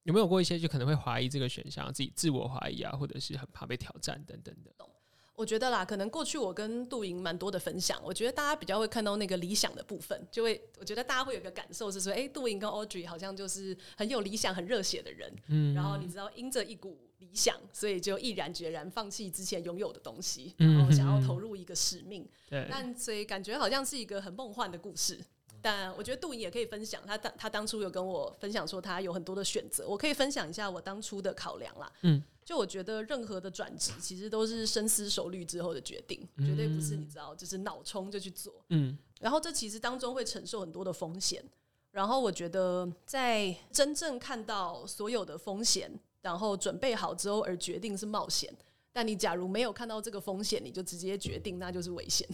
[0.04, 4.70] 有没有过一些就可能会怀疑这个选项，自己自我怀疑啊，或者是很怕被挑战等等的？
[5.36, 25.18] 我觉得啦，可能过去我跟杜莹蛮多的分享，我觉得大家比较会看到那个理想的部分，就会我觉得大家会有个感受是说，哎、欸，杜莹跟 Audrey 好像就是很有理想、很热血的人，嗯，然后你知道，因着一股理想，所以就毅然决然放弃之前拥有的东西，然后想要投入一个使命，对，但所以感觉好像是一个很梦幻的故事。
[25.64, 31.90] 但我觉得杜莹也可以分享，他当他当初有跟我分享说他有很多的选择，我可以分享一下我当初的考量啦。
[32.02, 38.62] 嗯，就我觉得任何的转职其实都是深思熟虑之后的决定，绝对不是你知道就是脑冲就去做。
[38.68, 41.42] 嗯，然后这其实当中会承受很多的风险，
[41.92, 48.54] 然后我觉得在真正看到所有的风险，然后准备好之后而决定是冒险，
[48.92, 52.28] 但你假如没有看到这个风险，你就直接决定，那就是危险。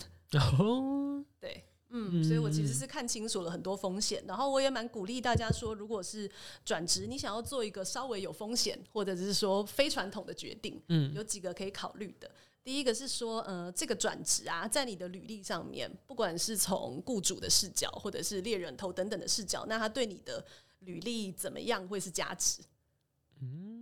[0.59, 1.63] 哦，对。
[1.91, 6.31] 嗯，所以我其实是看清楚了很多风险，然后我也蛮鼓励大家说，如果是
[6.65, 12.31] 转职，你想要做一个稍微有风险，或者是说非传统的决定，嗯，有几个可以考虑的。
[12.63, 20.45] 第一个是说，呃，这个转职啊，在你的履历上面，不管是从雇主的视角，或者是猎人头等等的视角，那他对你的
[20.81, 22.61] 履历怎么样会是价值？
[23.41, 23.80] 嗯，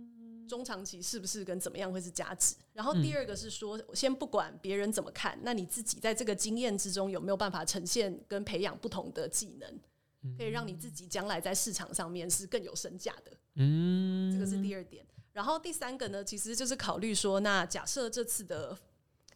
[0.49, 2.55] 中长期是不是跟怎么样会是价值？
[2.73, 9.79] 然后第二个是说，先不管别人怎么看，那你自己在这个经验之中有没有办法呈现跟培养不同的技能，
[10.35, 13.31] 可以让你自己将来在市场上面是更有身价的？
[13.55, 15.05] 嗯，这个是第二点。
[15.31, 18.77] 然后第三个呢，其实就是考虑说，那假设这次的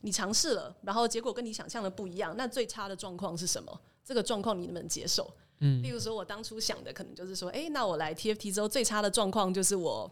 [0.02, 3.80] 你尝试了，然后结果跟你想象的不一样，那最差的状况是什么？
[4.04, 5.34] 这个状况你能不能接受？
[5.60, 10.12] 嗯，例如说我当初想的可能就是说，哎，那我来 TFT 之后最差的状况就是我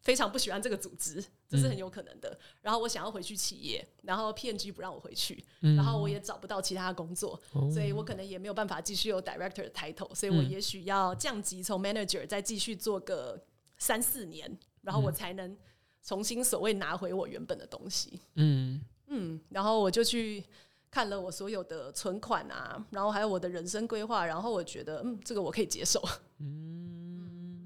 [0.00, 2.38] 非常不喜欢这个组织，这是很有可能的。
[2.60, 7.40] 然后我想要回去企业，然后 PNG 不让我回去，然后我也找不到其他工作，
[7.72, 13.42] 所以我可能也没有办法继续有 Director 的 title，所以我也许要降级从 Manager 再继续做个
[13.78, 14.58] 三四年。
[14.82, 15.54] 然后我才能
[16.02, 18.18] 重新所谓拿回我原本的东西。
[18.36, 20.42] 嗯嗯，然后我就去
[20.90, 26.02] 看了我所有的存款啊，然后还有我的人生规划，然后我觉得嗯，这个我可以接受。
[26.38, 26.79] 嗯，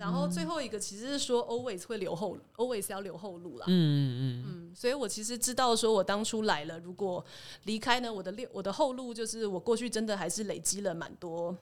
[0.04, 3.64] 然后最后一个其实是说 always 会留后，always 要留后路啦。
[3.68, 3.72] 嗯
[4.20, 7.24] 嗯嗯，所以我其实知道说我当初来了，如果
[7.62, 11.56] 离开呢，我的六我的后路就是我过去真的还是累积了蛮多。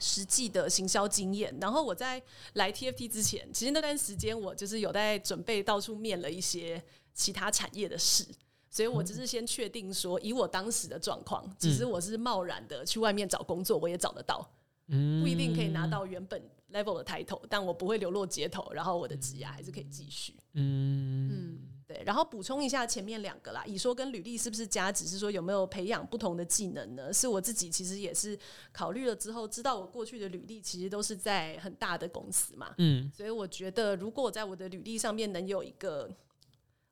[0.00, 6.80] 实际的行销经验，然后我在来 TFT 之前，其实那段时间我就是有在准备到处面了一些
[7.12, 8.24] 其他产业的事，
[8.70, 14.48] 所以我只是先确定说，以我当时的状况，其实我是贸然的去外面找工作，我也找得到，
[14.86, 16.40] 不一定可以拿到原本
[16.72, 20.34] level 的 title，但我不会流落街头，然后我的职涯还是可以继续。
[20.54, 21.28] 嗯。
[21.30, 27.10] 嗯对，然后补充一下前面两个啦，以说跟履历是不是加，只，是说有没有培养不同的技能呢？
[27.10, 28.38] 是我自己其实也是
[28.72, 36.14] 考虑了之后，知道我过去的履历其实都是在很大的公司嘛，嗯，所以我觉得如果我在我的履历上面能有一个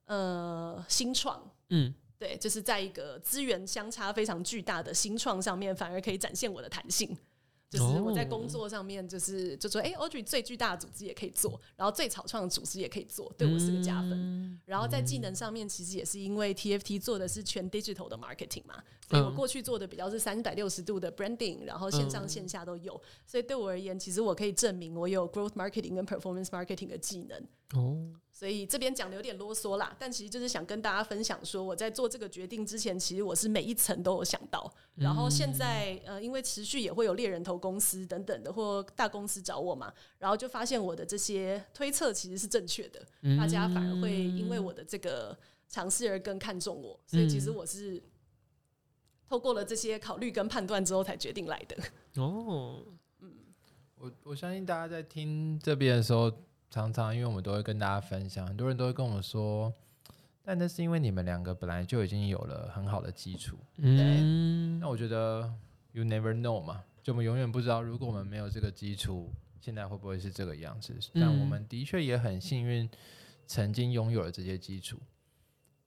[0.05, 7.15] 呃新创，嗯，对，就是在一个资源相差非常巨大的新创上面，反而可以展现我的弹性。
[7.69, 14.57] 就是我在工作上面，就是就说，哎，Audrey 最巨大的组织也可以做，然后最草创的组织也可以做，对我是个加分。
[14.65, 27.37] 然后在技能上面，其实也是因为 TFT 做的是全 digital 的 marketing 嘛，所以我过去做的比较是三百六十度的 branding，然后线上线下都有，所以对我而言，其实我可以证明我有 growth marketing 跟 performance marketing 的技能。
[27.73, 28.13] 哦。
[28.37, 34.71] 所以这边讲的有点啰嗦啦，但其实就是想跟大家分享说，我在做这个决定之前，其实我是每一层都有想到。
[34.93, 43.03] 然后现在呃，因为持续也会有猎人头公司等等的或大公司找我嘛，然后就发现我的这些推测其实是正确的，
[43.35, 45.35] 大家反而会因为我的这个
[45.67, 46.99] 尝试而更看重我。
[47.07, 47.99] 所以其实我是
[49.27, 51.75] 透过了这些考虑跟判断之后才决定来的。
[52.21, 52.83] 哦，
[53.19, 53.33] 嗯，
[53.95, 56.31] 我我相信大家在听这边的时候。
[56.69, 59.73] 常常，因为我们都会跟大家分享，很多人都会跟我说，
[60.43, 63.57] 但那是因为你们两个本来就已经有了很好的基础。
[63.77, 65.53] 嗯，那我觉得
[65.93, 70.93] you never know 嘛，就我们永远不知道，如果我们没有这个基础，现在会不会是这个样子？
[71.13, 72.89] 但我们的确也很幸运，
[73.45, 74.99] 曾经拥有了这些基础。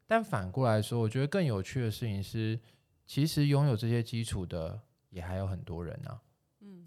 [0.07, 2.59] 但反过来说，我觉得更有趣的事情是，
[3.07, 6.21] 其实拥有这些基础的也还有很多人啊。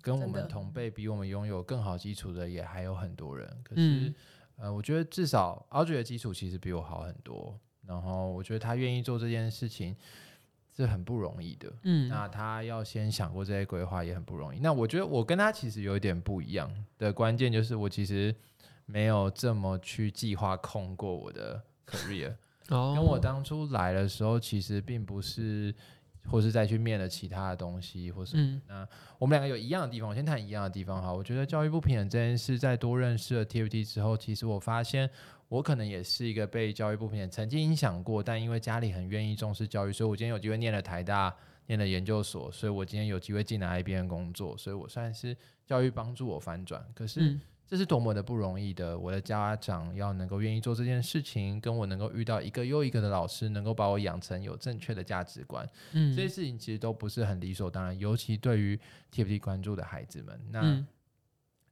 [0.03, 4.15] 跟我们同辈比我们拥有更好基础的也还有很多人，可是，嗯、
[4.57, 7.57] 呃，我觉得至少 Audrey 的基础其实比我好很多。
[7.87, 9.95] 然后我觉得他愿意做这件事情
[10.75, 11.71] 是很不容易的。
[11.83, 14.59] 嗯，那他要先想过这些规划也很不容易。
[14.59, 18.35] 那我觉得我跟他其实有一点不一样的关键就是我其实
[18.85, 22.35] 没有这么去计划控过我的 career。
[22.67, 25.73] 哦，跟我当初来的时候其实并不是。
[26.29, 31.13] 或是再去面了其他的东西，或是、嗯、那我们两个有一样的地方，我先谈一样的地方哈。
[31.13, 35.09] 我觉得教育不平等这件事，在多认识了 TFT 之后，其实我发现
[35.49, 41.35] 我可能也是一个被教育不平等曾经影响过，但因为家里很愿意重视教育，所以我今天有机会念了台大，
[41.67, 46.83] 念了研究所，所以我今天有机会进来 IBM 工作，所以我算是教育帮助我翻转。
[46.93, 47.21] 可是。
[47.21, 48.97] 嗯这是多么的不容易的！
[48.97, 57.97] 我的家长要能够愿意做这件事情，跟我能够遇到一个又一个的老师，能够把我养成有正确的价值观，嗯，这些事情其实都不是很理所当然。
[57.97, 58.79] 尤其对于
[59.11, 60.85] TFT 关注的孩子们，那、嗯、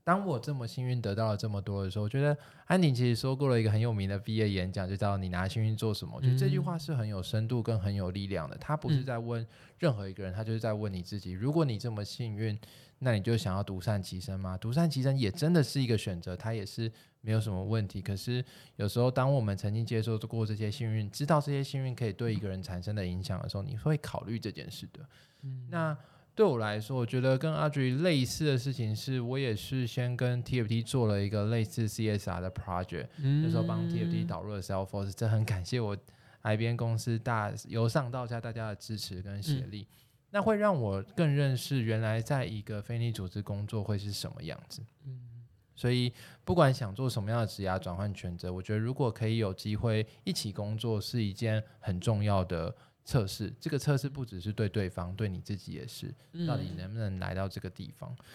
[0.03, 6.13] 当我这么幸运得到了这么多的时候，我觉得安妮其实说过了一个很有名的毕业演讲，就叫“你拿幸运做什么”。
[6.17, 8.57] 我觉得这句话是很有深度跟很有力量的。
[8.57, 9.45] 他不是在问
[9.79, 12.57] 任何一个人，他就是在问你自己：如果你这么幸运。
[13.03, 14.55] 那你就想要独善其身吗？
[14.59, 17.99] 独善其身也真的是一个选择，它也是没有什么问题。
[17.99, 25.03] 可是有时候，当我们曾经接受过这些幸运，知道这些幸运可以对一个人产生的影响的时候，你会考虑这件事的。
[25.41, 25.97] 嗯，那
[26.33, 35.95] 对我来说，我觉得跟 Audrey 类似的事情是，我也是先跟 TFT 做了一个类似 CSR 的 project，那时候帮 TFT 导入了 Salesforce，这很感谢我
[36.43, 39.87] IBM 公司大由上到下大家的支持跟协力。
[39.89, 39.95] 嗯
[40.33, 44.81] 那会让我更认识原来在一个非营利组织工作会是什么样子。
[45.05, 45.43] 嗯，
[45.75, 46.13] 所以
[46.45, 53.53] 不管想做什么样的职涯转换选择，我觉得如果可以有机会一起工作，是一件很重要的测试。
[53.59, 56.13] 这个测试不只是对对方，对你自己也是，
[56.47, 58.09] 到底能不能来到这个地方。
[58.11, 58.25] 嗯、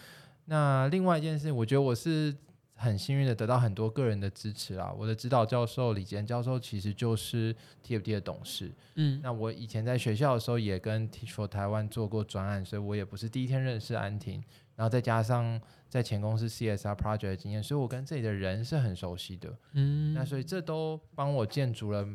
[0.45, 2.35] 那另外一件事，我觉得我是。
[2.79, 4.93] 很幸运的得到很多个人的支持啊！
[4.95, 7.51] 我的指导教授李坚教授其实就是
[7.83, 8.71] TFT 的董事。
[8.93, 14.43] 嗯，那我以前在学校的时候也跟 Teach for Taiwan 做过专案，所以我也不是第一天认识安婷。
[14.75, 19.57] 然后再加上在前公司 CSR project 的经验，所以我跟这里的人是很熟悉的。
[19.73, 22.07] 嗯，那所以这都帮我建筑了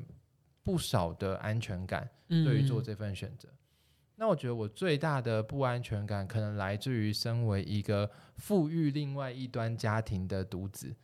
[0.62, 3.48] 不少的安全感，对于做这份选择。
[4.16, 10.94] 那我觉得我最大的不安全感，可能来自于身为一个富裕另外一端家庭的独子，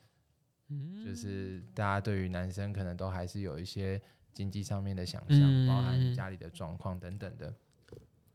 [0.69, 4.01] 嗯，就是大家对于男生可能都还是有一些
[4.33, 7.53] 经济上面的想象，包含家里的状况等等的。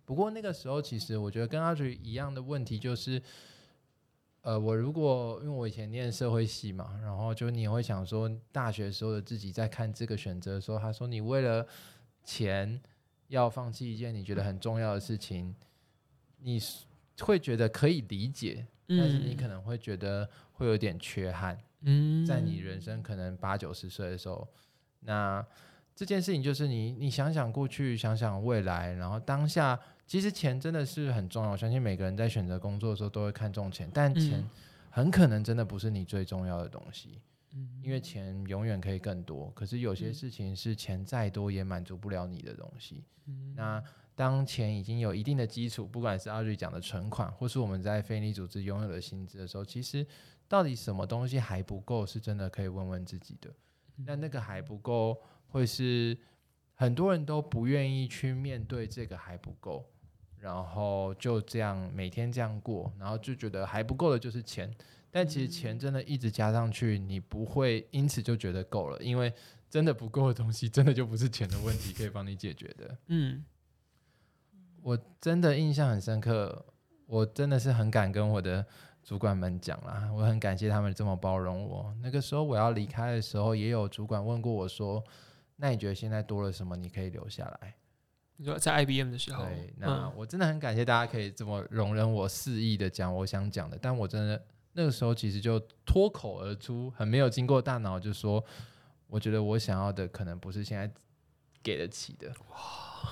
[0.05, 3.21] 不过那个时候，其实我觉得跟 Audrey 一样的问题就是，
[4.43, 11.67] 呃，我如果因为我以前念社会系嘛，然后就你会想说，大学时候的自己在看这个选择的时候，他说你为了
[12.23, 12.79] 钱。
[13.29, 15.55] 要放弃一件你觉得很重要的事情，
[16.41, 16.61] 你
[17.21, 21.57] 会觉得可以理解，但是你可能会觉得会有点缺憾。
[21.81, 24.47] 嗯，在你人生可能八九十岁的时候，
[24.99, 25.43] 那
[25.95, 31.51] 这件事情就是你，你想想过去，想想未来，然后当下，其实钱真的是很重要。
[31.51, 34.47] 我相信每个人在选择工作的时候都会看重钱，但钱
[34.89, 37.21] 很可能真的不是你最重要的东西。
[37.83, 43.03] 因为钱永远可以更多，可是有些事情是钱再多也满足不了你的东西。
[43.55, 43.83] 那
[44.15, 50.03] 当钱已经有一定的基础，不管是 Audrey 讲的存款，或是我们在非营利组织拥有的薪资的时候，其实
[50.47, 53.53] 到底什么东西还不够，是真的可以问问自己的。
[53.97, 56.17] 那那个还不够，会是
[56.73, 59.85] 很多人都不愿意去面对这个还不够，
[60.43, 64.69] 然后就这样每天这样过，然后就觉得还不够的就是钱。
[65.09, 69.33] 但其实钱真的一直加上去，你不会因此就觉得够了，因为
[69.69, 72.97] 真的不够的东西，真的就不是钱的问题可以帮你解决的。
[73.07, 73.45] 嗯，
[74.81, 76.65] 我真的印象很深刻，
[77.05, 78.65] 我真的是很敢跟我的
[79.01, 81.95] 主管们讲啦，我很感谢他们这么包容我。
[82.01, 85.01] 那个时候我要离开的时候，也有主管问过我说
[85.55, 86.75] ：“那你觉得现在多了什么？
[86.75, 87.75] 你可以留下来？”
[88.37, 94.43] 你说在 IBM 的时候，对，那我真的很感谢大家可以这么容忍我肆意的讲我想讲的，但我真的。
[94.75, 98.43] 那个时候其实就脱口而出，很没有经过大脑，就说
[99.05, 100.91] ：“我觉得我想要的可能不是现在
[101.61, 102.57] 给得起的。”哇！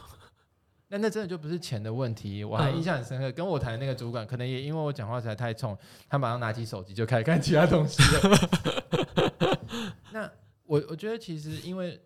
[0.90, 2.44] 那那真的就不是钱的问题。
[2.44, 5.78] 我还印象很深刻，跟我谈的那个主管，可能也因为我讲话实在太冲，
[6.10, 9.60] 他马上拿起手机就开始看其他东西了。
[10.12, 10.28] 那
[10.66, 12.02] 我我觉得其实因为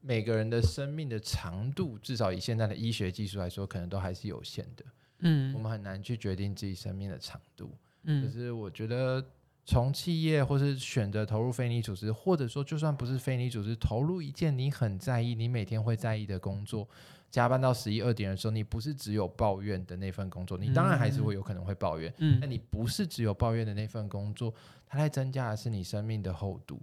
[0.00, 4.84] 每个人的生命的长度，至少以现在的医学技术来说，可能都还是有限的。
[5.18, 7.70] 嗯，我们很难去决定自己生命的长度。
[8.04, 9.22] 嗯，可是我觉得
[9.66, 16.88] 从企业或是选择投入非你组织，或者说就算不是非你组织，投入一件你很在意、你每天会在意的工作，
[17.30, 24.54] 加班到十一二点的时候，你不是只有抱怨的那份工作，你当然还是会有可能会抱怨，嗯，但你不是只有抱怨的那份工作，
[24.86, 26.80] 它在增加的是你生命的厚度。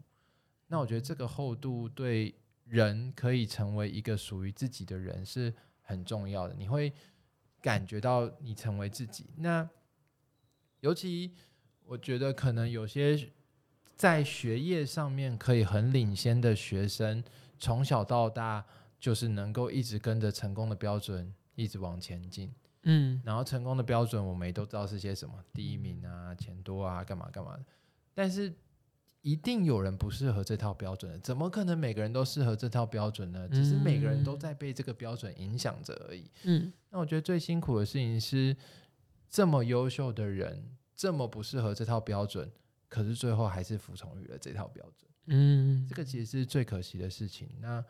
[0.67, 2.35] 那我觉得这个厚度对
[2.67, 6.91] 人可以成为一个属于自己的人是很重要的，你会
[7.61, 9.29] 感觉到你成为自己。
[9.37, 9.67] 那
[10.81, 11.33] 尤其，
[11.85, 13.31] 我觉得可能有些
[13.95, 17.23] 在学业上面可以很领先的学生，
[17.57, 18.65] 从小到大
[18.99, 22.53] 就是能够一直跟着成功的标准一直往前进。
[22.83, 27.65] 嗯，然后成功的标准我们也都知道是些什么，第一名啊，钱多啊，干嘛干嘛的。
[28.13, 28.53] 但是
[29.21, 33.47] 一定有人不适合这套标准的，怎么可能每个人都适合这套标准呢？
[33.49, 36.29] 只是每个人都在被这个标准影响着而已。
[36.43, 38.55] 嗯，那我觉得最辛苦的事情是。
[39.29, 40.63] 这么优秀的人，
[40.95, 42.49] 这么不适合这套标准，
[42.87, 45.11] 可是最后还是服从于了这套标准。
[45.25, 47.49] 嗯，这个其实是最可惜的事情。
[47.59, 47.83] 那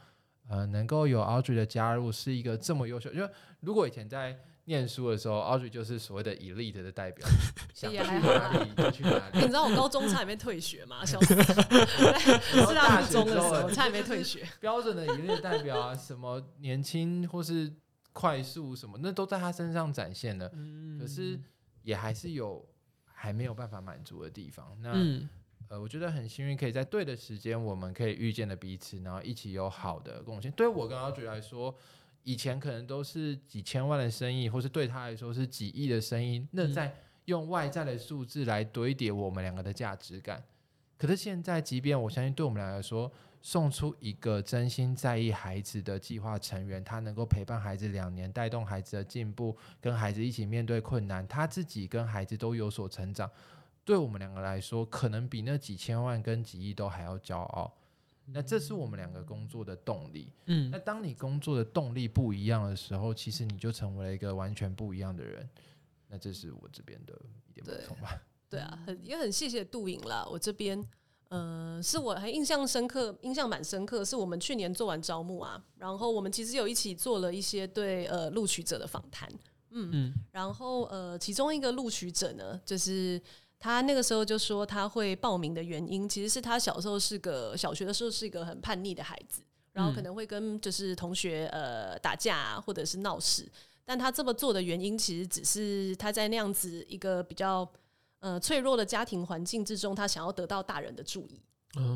[0.47, 3.13] 呃，能够有 Audrey 的加入，是一个这么优秀。
[3.13, 4.35] 因为如果以前在
[4.67, 7.27] 念书的时候，Audrey 就是所谓的 elite 的代表，
[7.73, 9.39] 想去哪里就去哪里。
[9.39, 11.03] 你知道我高中差点没退学吗？
[11.05, 11.35] 小四
[12.73, 14.47] 大中的时候差点没退学。
[14.59, 17.73] 标准的 elite 代表啊，什么年轻或是。
[18.13, 21.39] 快速什么，那都在他身上展现了，嗯、可是
[21.83, 22.67] 也还是有
[23.05, 24.75] 还没有办法满足的地方。
[24.81, 25.29] 那、嗯、
[25.67, 30.51] 呃，我觉得很幸运，可以在对的时间，我们可以遇见了彼此，然后一起有好的贡献。
[30.53, 31.75] 对我跟 Audrey 来说，
[32.27, 40.43] 以前可能都是几千万的生意，或是对他来说是几亿的生意，那在用外在的数字来堆叠我们两个的价值感。
[40.97, 43.09] 可是现在，即便我相信，对我们俩来说，
[43.41, 53.31] 送出一个真心在意孩子的计划成员，他能够陪伴孩子两年，带动孩子的进步，跟孩子一起面对困难，他自己跟孩子都有所成长。
[53.85, 57.73] 对我们两个来说，可能比那几千万跟几亿都还要骄傲。
[58.29, 60.31] 那这是我们两个工作的动力。
[60.47, 65.49] 嗯，那当你工作的动力不一样的时候，其实你就成为了一个完全不一样的人。
[66.09, 67.13] 那这是我这边的
[67.47, 68.21] 一点补充吧。
[68.49, 70.27] 对 啊，很也很谢谢杜颖啦。
[70.29, 70.85] 我这边，
[71.29, 74.03] 呃，是我还印象深刻，印象蛮深刻。
[74.03, 79.29] 是我们去年做完招募啊，然后我们其实有一起做了一些对呃录取者的访谈。
[79.69, 83.21] 嗯嗯，然后呃，其中一个录取者呢，就是。
[83.59, 89.41] 他那个时候就说他会报名的原因，其实是他小时候是个小学的时候是一个很叛逆的孩子，
[89.73, 93.49] 然后可能会跟就是同学呃打架，或者是闹事。
[93.83, 97.67] 但他这么做的原因，其实只是他在那样子一个比较
[98.19, 101.41] 呃脆弱的家庭环境之中，他想要得到大人的注意。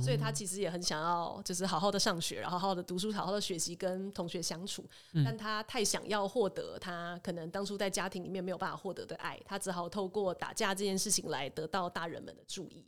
[0.02, 4.84] 所以他其实也很想要，就是好好的上学，然后好好的读书，好好的学习，跟同学相处。
[5.26, 12.86] 但他太想要获得他可能当初在家庭里面没有办法获得的爱，他只好透过打架这件事情来得到大人们的注意。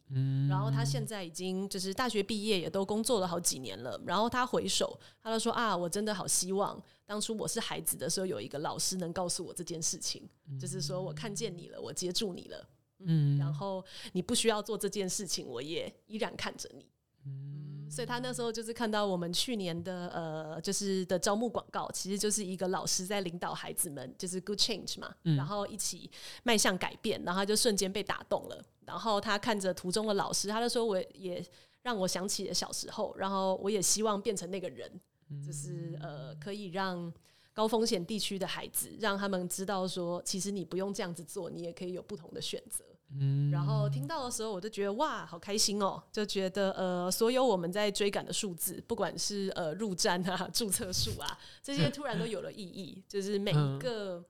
[0.50, 4.00] 然后他现在已经就是大学毕业，也都工作了好几年了。
[4.06, 10.28] 然后他回首，他就说啊，我真的好希望当初我是孩子的时候，有一个老师能告诉我这件事情，
[10.60, 12.68] 就是说我看见你了，我接住你了。
[13.06, 16.86] 嗯，然后你不需要做这件事情，我也依然看着你。
[17.26, 26.12] 嗯，所以他那时候就是看到我们去年的呃，就是的招募广告，其实就是一个老师在领导孩子们，就是 good change 嘛，嗯，然后一起
[26.44, 28.62] 迈向改变，然后他就瞬间被打动了。
[28.86, 31.42] 然后他看着途中的老师，他就说：“我也
[31.82, 34.92] 让我想起了小时候，然后我也希望变成那个人，
[35.42, 37.10] 就是呃，可以让
[37.54, 42.84] 高风险地区的孩子，让他们知道说，其实你不用这样子做，你也可以有不同的选择。”
[43.20, 46.02] 嗯，然后听到的时候，我就觉得哇，好开心哦！
[46.12, 53.04] 就觉得呃，所有我们在追赶的数字，不管是呃入站啊、注册数啊，这些 突然都有了意义。
[53.08, 54.24] 就是每一个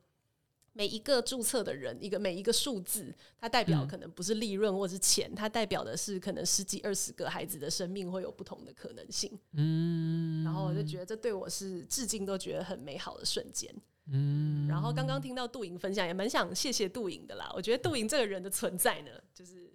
[0.74, 9.32] 每一个注册的人，一个每一个数字，它代表可能不是利润或是钱，它代表的是可能十几二十个孩子的生命会有不同的可能性。
[9.54, 13.74] 嗯，然后我就觉得这对我是至今都觉得很美好的瞬间。
[14.12, 17.52] 嗯，然后刚刚听到杜莹分享，也蛮想谢谢杜莹的啦。
[17.56, 19.74] 我觉得杜莹这个人的存在呢，就是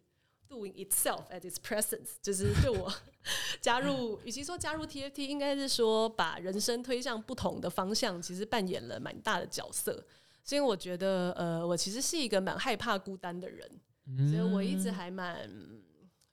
[0.49, 2.93] 杜莹 itself at its presence，就是对我
[3.61, 10.05] 加入，与其说加入 TFT，应该是说把人生推向不同的方向，其实扮演了蛮大的角色。
[10.45, 13.70] 所以我觉得，呃，我其实是一个蛮害怕孤单的人，
[14.31, 15.51] 所以我一直还蛮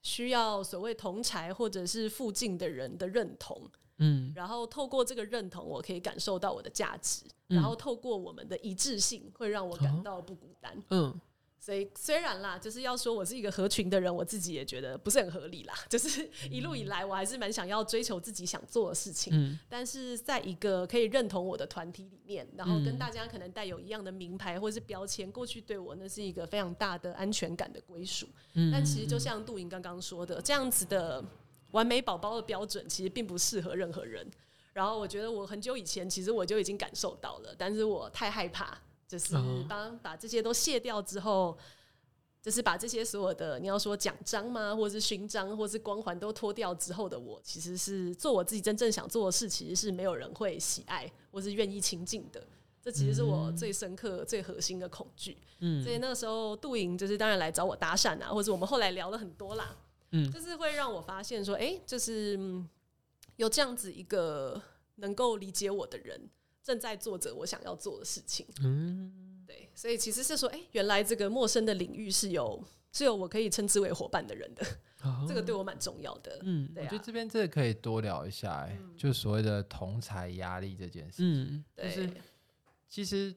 [0.01, 3.69] 需要所谓同才或者是附近的人的认同。
[3.97, 7.25] 嗯，然后透过这个认同，我可以感受到我的价值。
[7.47, 10.75] 然后透过我们的一致性，会让我感到不孤单。
[10.89, 11.13] 嗯，
[11.59, 15.73] 所以虽然啦，就是要说我是一个合群的人，我自己也觉得不是很合理啦。
[15.89, 19.31] 就是一路以来，我还是蛮想要追求自己想做的事情。
[19.35, 28.27] 嗯，但是在一个可以认同我的团体里面，然后跟大家可能带有一样的名牌或是标签，过去对我那是一个非常大的安全感的归属。
[28.53, 31.23] 嗯，但其实就像杜莹刚刚说的，这样子的。
[31.71, 34.25] 完美宝宝的标准其实并不适合任何人，
[34.75, 39.33] 然后我觉得我很久以前其实我就已经感受到了，但是我太害怕，就是
[39.69, 41.57] 当把这些都卸掉之后，
[42.41, 52.45] 就是把这些所有的你要说奖章吗，或是勋章，或是光环都脱掉之后的我，其实是做我自己真正想做的事，其实是没有人会喜爱或是愿意亲近的。
[52.81, 55.37] 这其实是我最深刻、最核心的恐惧。
[55.59, 59.73] 嗯，所以那个时候杜莹就是当然来找我搭讪啊，或者我们后来聊了很多啦。
[60.11, 62.37] 嗯，就是会让我发现说，哎、欸，就是
[63.37, 64.61] 有这样子一个
[64.95, 66.29] 能够理解我的人，
[66.63, 68.45] 正在做着我想要做的事情。
[68.61, 74.65] 嗯，对，所以其实是说，哎、欸，原来这个陌生的领域是有是有我可以称之为伙伴的人的，
[75.03, 76.39] 哦、这个对我蛮重要的。
[76.43, 81.43] 嗯，对啊、我觉得这边这个可以多聊一下、欸，哎、嗯，就所谓的同才压力这件事情。
[81.43, 82.13] 嗯，对，就是
[82.87, 83.35] 其实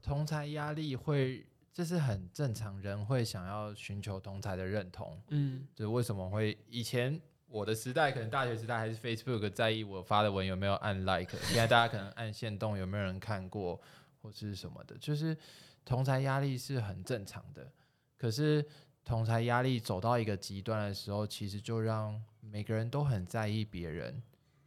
[0.00, 1.44] 同才压力会。
[1.70, 5.22] 这是很正常，人会想要寻求同才的认同。
[5.28, 13.80] 嗯，就是为什么会以前我的时代，可能大学时代还是 Facebook 在意我发的文有没有按 like，现在大家可能按线动有没有人看过
[14.20, 15.36] 或是什么的，就是
[15.84, 17.72] 同才压力是很正常的。
[18.16, 18.64] 可是
[19.04, 24.22] 同才压力走到一个极端的时候，其实就让每个人都很在意别人，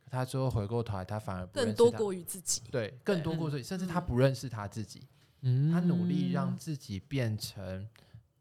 [0.09, 5.07] 他最后回过头来，他反而不认识他，更多过于自己，对，更多过于自己，甚至他不认识他自己。
[5.71, 7.87] 他努力让自己变成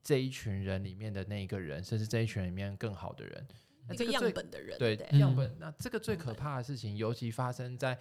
[0.02, 3.46] 这一群人里面的那一个人，甚至这一群人里面更好的人，
[3.90, 5.54] 那这个样本的人，对样本。
[5.58, 7.98] 那这个最可怕的事情，尤其发生在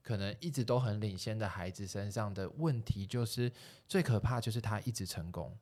[0.00, 3.50] 可能一直都很领先的孩子身上的问题，就是
[3.88, 5.56] 最可怕就是他一直成功，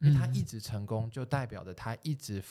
[0.00, 2.42] 因为他一直成功，就代表着他一直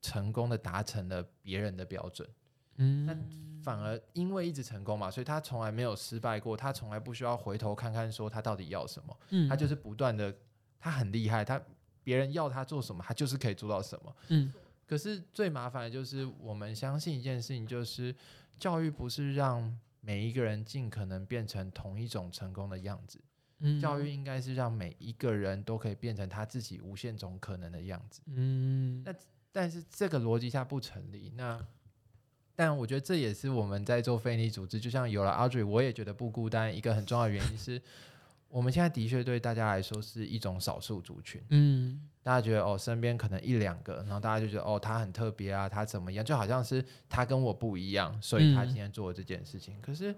[0.00, 2.28] 成功的达成了别人的标准。
[2.76, 3.16] 嗯，那
[3.62, 10.34] 反而因为一直成功嘛，所以他从来没有失败过，他从来不需要回头看看说他到底要什么，嗯，他就是不断的，
[10.78, 11.60] 他很厉害，他
[12.04, 14.16] 别人要他做什么，他就是可以做到什么。
[14.28, 14.52] 嗯。
[14.86, 18.14] 可是最麻烦的就是，我们相信一件事情，就是
[18.58, 23.20] 教育不是让每一个人尽可能变成同一种成功的样子。
[23.58, 23.80] 嗯。
[23.80, 28.22] 教育应该是让每一个人都可以变成他自己无限种可能的样子。
[28.26, 29.02] 嗯。
[29.04, 29.12] 那
[29.50, 31.32] 但是这个逻辑下不成立。
[31.34, 31.66] 那。
[32.58, 36.74] 但我觉得这也是我们在做非营利组织，就像有了 Audrey，我也觉得不孤单。
[36.74, 37.78] 一个很重要的原因是，
[38.56, 41.38] 我们现在的确对大家来说是一种少数族群。
[41.50, 46.24] 嗯，大家觉得哦，身边可能一两个，然后大家就觉得哦，他很特别啊，他怎么样？
[46.24, 49.74] 就好像是他跟我不一样，所以他今天做了这件事情。
[49.76, 50.16] 嗯、可是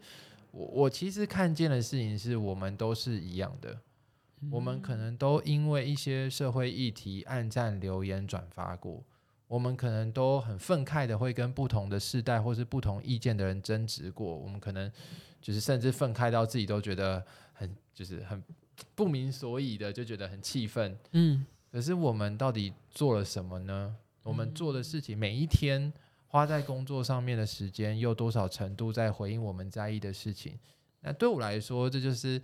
[0.53, 3.77] 我我其实看见的事情是我们都是一样的，
[4.43, 9.03] 嗯、我们可能都因为一些社会议题暗赞、留言、转发过。
[9.49, 14.93] 我们可能都很愤慨的会跟不同的世代或是不同意见的人争执过，我们可能
[15.41, 17.25] 就是甚至愤慨到自己都觉得
[17.59, 18.43] 很就是很
[18.95, 20.97] 不明所以的，就觉得很气愤。
[21.11, 23.97] 嗯，可是我们到底做了什么呢？
[24.23, 25.93] 我们做的事情，每一天
[26.29, 30.59] 花在工作上面的时间，又多少程度在回应我们在意的事情？
[31.01, 32.41] 那对我来说，这就是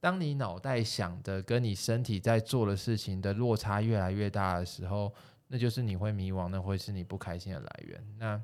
[0.00, 5.12] 当你脑袋想的跟你身体在做的事情的落差越来越大的时候。
[5.48, 8.04] 那就是你会迷惘，那会是你不开心的来源。
[8.18, 8.42] 那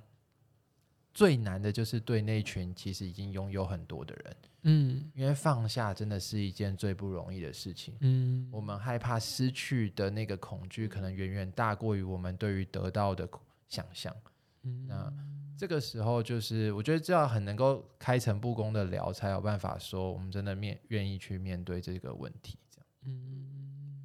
[1.12, 13.28] 最难的就是对那群其实已经拥有很多的人，嗯，因为放下真的是一件最不容易的事情，嗯，我们害怕失去的那个恐惧，可能远远大过于我们对于得到的
[13.68, 14.14] 想象。
[14.62, 15.12] 嗯，那
[15.58, 23.51] 这个时候就是我觉得这要很能够开诚布公的聊，才有办法说我们真的面愿意去面对这个问题，这样，嗯。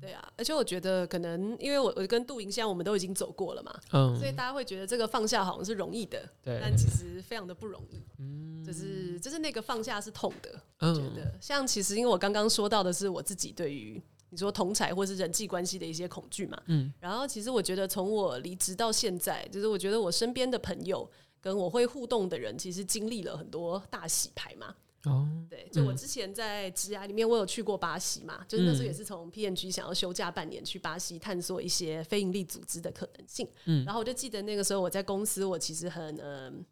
[0.08, 11.36] 对啊，而且我觉得可能因为我我跟杜莹现在我们都已经走过了嘛，嗯，所以大家会觉得这个放下好像是容易的，对，但其实非常的不容易，嗯，就是就是那个放下是痛的，我觉得。
[11.42, 21.10] 像其实因为我刚刚说到的是我自己对于你说同才或是人际关系的一些恐惧嘛，嗯，然后其实我觉得从我离职到现在，就是我觉得我身边的朋友
[21.42, 24.74] 跟我会互动的人，其实经历了很多大洗牌嘛。
[25.08, 33.48] 哦，对，就我之前在职涯里面，我有去过巴西嘛，嗯、就是那时候也是从 PNG 想要休假半年去巴西探索一些非营利组织的可能性。
[33.66, 36.66] 嗯，然后我就记得那个时候我在公司，我其实很嗯，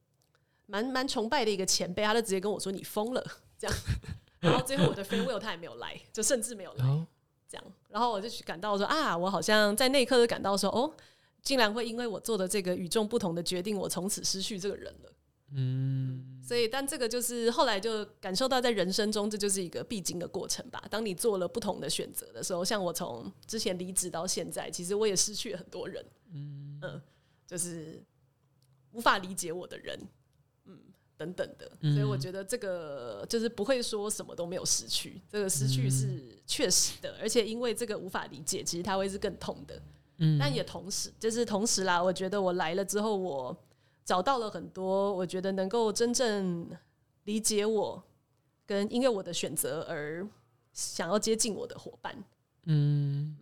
[0.65, 3.25] 蛮蛮崇拜的一个前辈，他就直接跟我说：“你疯了。”
[3.57, 3.77] 这样，
[4.41, 6.85] 然后最后我的 farewell 他也没有来，就甚至没有来，
[7.47, 10.93] 这样，然后我就去感到说啊，我好像在那一刻就感到说，哦，
[11.41, 15.11] 竟然会因为我做的这个与众不同的决定，我从此失去这个人了。
[15.51, 20.83] 嗯，所以，但这个就是后来就感受到，在人生中，这就是一个必经的过程吧。
[20.89, 27.01] 当你做了不同的选择的时候，像我从之前离职到现在，其实我也失去了很多人，嗯嗯，
[27.45, 28.03] 就是
[28.91, 29.97] 无法理解我的人，
[30.65, 30.77] 嗯，
[31.15, 31.71] 等等的。
[31.93, 39.79] 所以我觉得这个就是不会说什么都没有失去，这个失去是确实的，而且因为这个无法理解，其实它会是更痛的。
[40.17, 43.55] 嗯，但也同时，就是同时啦，我觉得我来了之后，我。
[44.05, 46.69] 找到了很多，我觉得能够真正
[47.23, 48.03] 理解我，
[48.65, 50.25] 跟因为我的选择而
[50.71, 52.23] 想要接近我的伙伴，
[52.65, 53.35] 嗯，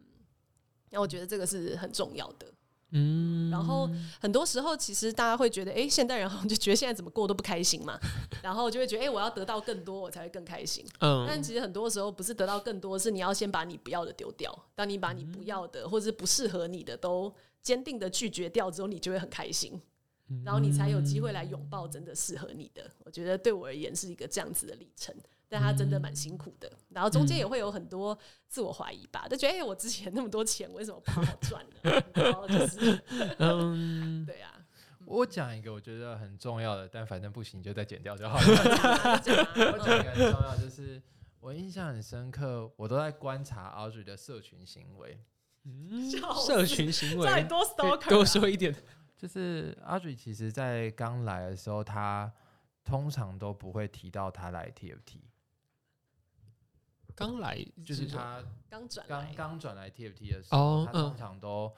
[0.89, 2.47] 那我觉得这个是很重要的，
[2.91, 3.51] 嗯。
[3.51, 3.89] 然后
[4.19, 7.99] 很多时候，其实大家会觉得，哎、欸，现代人好像就觉得现在怎么过都不开心嘛，
[8.41, 10.85] 然后就会觉得，哎、欸，我要得到更多，我才会更开心。
[11.01, 11.25] 嗯。
[11.27, 14.57] 但其实很多时候不是得到更多，是你要先把你不要的丢掉。
[14.73, 19.79] 当你把你不要的，或者是不适合你的都坚定的拒绝掉之后，你就会很开心。
[20.43, 22.89] 然后你才有机会来拥抱真的适合你的。
[23.05, 25.13] 我觉得对我而言是一个这样子的历程，
[25.47, 26.71] 但他真的蛮辛苦的。
[26.89, 28.17] 然后中间也会有很多
[28.47, 32.03] 自我怀疑吧，就觉得哎，我之前那么多钱，为什么不好好赚呢？
[32.15, 33.03] 然后就是，
[33.39, 34.59] 嗯，对啊。
[35.05, 38.43] 我讲一个我觉得很重要的，但反正不行就再剪掉就好 了。
[38.45, 41.01] 我讲一个很重要，就是
[41.41, 45.19] 我印象很深刻，我都在观察 Audrey 的社群行为。
[45.65, 46.09] 嗯，
[46.45, 48.73] 社群行为，再多 stalker，多说一点。
[49.23, 52.29] 就是 Audrey 其实，在刚来的时候，他
[52.83, 55.21] 通常都不会提到他来 TFT。
[57.15, 61.73] 刚来就是他刚转刚刚转来 TFT 的时候，他通常都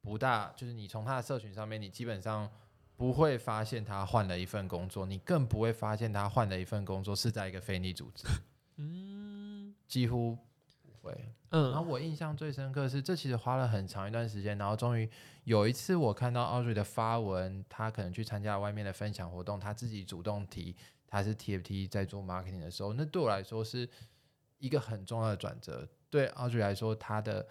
[0.00, 2.50] 不大，就是你从他的社群上面，你基本上
[2.96, 8.26] 不会发现他换了一份工作，你更不会发现他换了一份工作是在一个非营利组织。
[8.76, 10.38] 嗯，几乎。
[11.06, 15.08] 对，嗯，然后我印象最深刻的是，这其实花了很长一段时间，然后终于
[15.44, 20.74] 有一次我看到 Audrey 的发文，他可能去参加外面的分享活动，他自己主动提
[21.06, 23.88] 他是 TFT 在做 marketing 的时候，那对我来说是
[24.58, 25.88] 一个很重要的转折。
[26.10, 27.46] 对 Audrey 来说，他的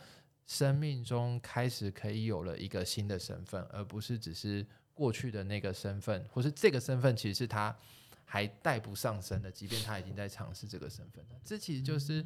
[0.46, 7.74] 生命中开始可以有了一个新的身份，而不是只是过去的那个身份，或是这个身份其实是他
[8.26, 11.36] 还带不上身的，即便他已经在尝试这个身份了。
[11.46, 12.26] 这其实就是。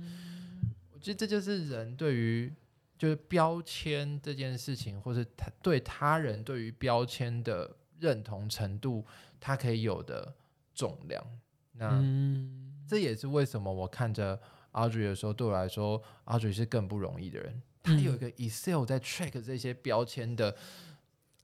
[0.99, 2.53] 其实这就是人对于
[2.97, 9.05] 就是标签这件事情，或是他对他人对于标签的认同程度，
[9.39, 10.35] 他可以有的
[10.75, 11.25] 重量。
[11.73, 14.37] 那、嗯、这也是为什么我看着
[14.73, 17.61] Audrey 的时候，对我来说，Audrey 是更不容易的人。
[17.81, 20.53] 他有一个 Excel 在 track 这些标签的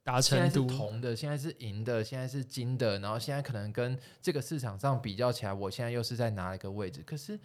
[0.04, 7.02] 达成度，现在是铜的，现在是银的，现在是金的，然后现在可能跟这个市场上比较起来，我现在又是在哪一个位置？
[7.06, 7.40] 可是。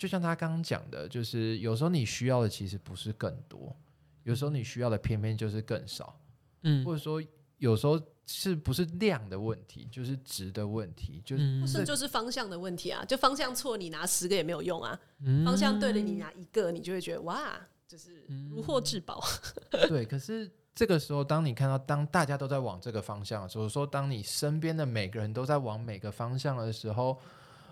[0.00, 3.76] 就像他刚刚讲的，就是有时候你需要的其实不是更多，
[4.22, 6.18] 有时候你需要的偏偏就是更少，
[6.62, 7.22] 嗯，或者说
[7.58, 13.04] 有时候是不是量的问题，就是值的问题，就是、嗯、不是就是方向的问题啊？
[13.04, 14.98] 就方向错，你拿十个也没有用啊。
[15.22, 19.22] 嗯、方向对了，你拿一个，你就会觉得哇，就是如获至宝。
[19.86, 27.20] 对，可是这个时候，当你看到当大家都在往这个方向，所以说当你身边的每个人都在往每个方向的时候。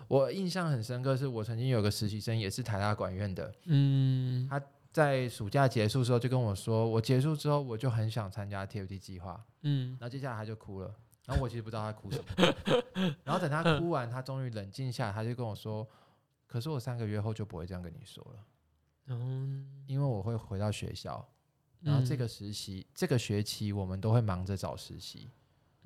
[0.09, 3.53] 我印象很深刻，是我曾经有个实习生，也是台大管院的。
[3.65, 4.59] 嗯，他
[4.91, 9.45] 在暑假结束之后就跟我说，我结束之后我就很想参加 TFT 计划。
[9.61, 10.91] 嗯，然后接下来他就哭了，
[11.27, 12.55] 然后我其实不知道他哭什么。
[13.23, 15.87] 然后等他哭完，他终于冷静下来，他就跟我说
[16.47, 18.43] ：“可是我三个月后就不会这样跟你说了。”
[19.13, 21.23] 嗯，因为我会回到学校，
[21.81, 25.29] 然后这个实习、嗯、这个学期我们都会忙着找实习。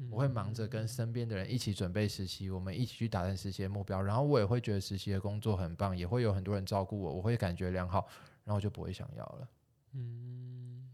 [0.09, 4.01] 我会忙着跟身边的人一起准备实习，我们一起去达成实习的目标。
[4.01, 8.07] 然后我也会觉得实习的工作很棒，也会有很多人照顾我，我会感觉良好，
[8.43, 9.47] 然后我就不会想要了。
[9.93, 10.89] 嗯，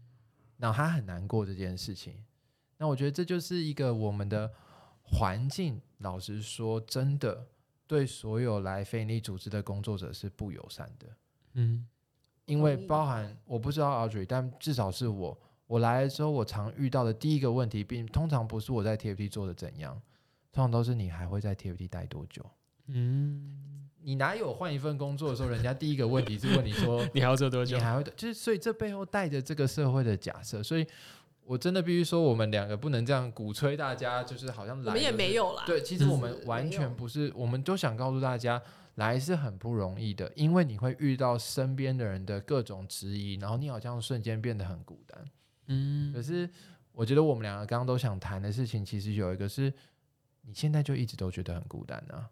[0.56, 2.22] 那他很难过这件事情。
[2.76, 4.52] 那我觉得这就是一个我们的
[5.02, 7.46] 环境，老实说，真的
[7.86, 11.06] 对所有来非营利组织的工作者是不友善的。
[11.54, 11.86] 嗯，
[12.44, 15.40] 因为包含我不知道 Audrey，但至少是我。
[15.70, 19.94] 我来的时候，我常遇到的第一个问题，并通常不是我在 TFT 做的怎样，
[20.50, 22.44] 通常都是你还会在 TFT 待多久？
[22.88, 27.76] 嗯，你哪有换一份工作的时候，人家第一个问题是问你说你还要做多久？
[27.76, 30.84] 你还会就是，所以这背后带着这个社会的假设，所以
[31.44, 35.62] 我真的必须说，我们两个不能这样鼓吹大家，就是好像来、就是、我们也没有啦。
[35.66, 38.60] 对，其实我们完全不是，我们都想告诉大家，
[38.96, 45.24] 来是很不容易的，因为你会遇到身边的人的各种质疑，然后你好像瞬间变得很孤单。
[45.72, 46.50] 嗯，可是
[46.90, 49.72] 我觉得我们两个刚刚都想谈的事情，其实有一个是，
[50.42, 52.30] 你现在就一直都觉得很孤单呢、啊。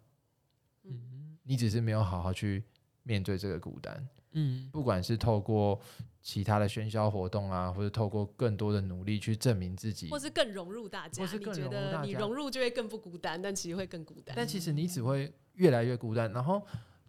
[0.83, 2.65] 嗯，你只是没有好好去
[3.03, 4.07] 面对这个孤单。
[4.33, 5.79] 嗯，不管是透过
[6.21, 14.35] 其他的喧嚣活动啊，或者透过更多的努力去证明自己，或是更融入大家，或是更融入大家，你觉得你融入就会更不孤单，但其实会更孤单。
[14.35, 16.29] 但其实你只会越来越孤单。
[16.33, 16.61] 然后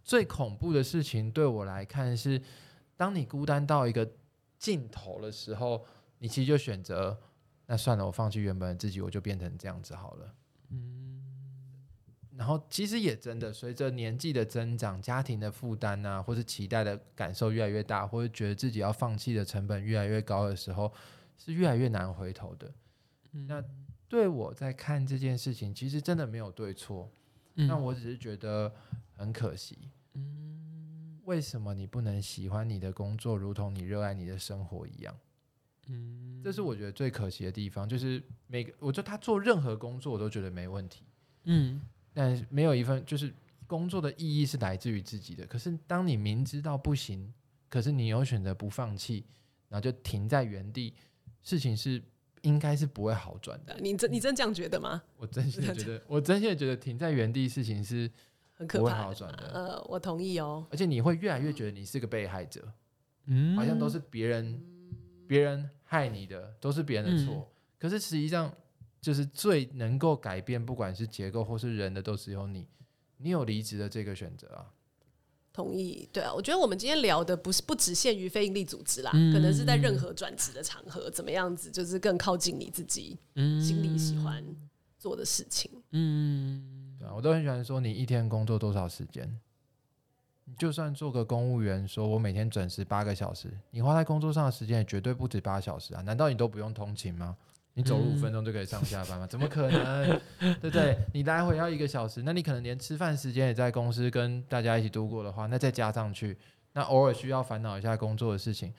[0.05, 2.41] 最恐怖的事情对我来看是，
[2.97, 4.09] 当你孤单到一个
[4.61, 5.85] 尽头的时候。
[6.21, 7.19] 你其实就选择，
[7.67, 10.35] 那算了，我放弃原本的自己，我就变成这样子好了。
[10.69, 11.23] 嗯，
[12.37, 20.93] 然后其实也真的，随着年纪的增长，家庭的负担啊，或是期待的感受越来越大，或者觉得自己要放弃的成本越来越高的时候，
[21.39, 22.71] 是越来越难回头的。
[23.33, 23.65] 嗯，那
[24.07, 27.11] 对我在看这件事情，其实真的没有对错，
[27.55, 28.71] 那我只是觉得
[29.17, 29.91] 很可惜。
[30.15, 35.17] 嗯，为什么你不能喜欢你的工作，如同你热爱你的生活一样？
[35.91, 41.03] 嗯，这是我觉得最可惜的地方，就是每个，我觉得他做任何工作我都觉得没问题，
[41.45, 41.81] 嗯，
[42.15, 43.33] 但是没有一份就是
[43.67, 45.45] 工作的意义是来自于自己的。
[45.47, 47.33] 可是当你明知道不行，
[47.69, 49.25] 可是你又选择不放弃，
[49.69, 50.95] 然后就停在原地，
[51.43, 52.03] 事情是
[52.43, 53.77] 应该是不会好转的。
[53.81, 55.03] 你真你真这样觉得吗？
[55.19, 58.11] 我真心的觉得，我真心的觉得停在原地事情是
[58.53, 59.51] 很可怕，不会好转的。
[59.53, 62.73] 呃，我同意哦，而且你会越来越觉得你是个被害者，
[63.27, 64.61] 嗯，好像都是别人。
[65.31, 67.47] 别人害你的都是别人的错，嗯、
[67.79, 68.53] 可是实际上
[69.01, 72.67] 就是最能够改变，不管是结构或是人的，都只有你。
[73.19, 74.75] 你有离职的这个选择啊。
[75.53, 84.45] 同意，对啊，我觉得我们今天聊的不是不只限于非营利组织啦，嗯、可能是在任何转职的场合，怎么样子就是更靠近你自己心里喜欢
[84.99, 85.71] 做的事情。
[85.93, 89.41] 嗯，对啊，我都很喜欢说，你一天工作多少时间？
[90.59, 96.03] 就算做个公务员，说我每天准时八个小时，你花在工作上的时间也绝对不止八小时啊！
[96.03, 97.37] 难道你都不用通勤吗？
[97.75, 99.25] 你走路五分钟就可以上下班吗？
[99.25, 100.21] 嗯、怎么可能？
[100.61, 100.99] 对不对？
[101.15, 106.37] 你来回要一个小时，那你可能连吃饭时间也在公司跟大家一起度过的话，那再加上去，
[106.73, 108.75] 那偶尔需要烦恼一下工作的事情，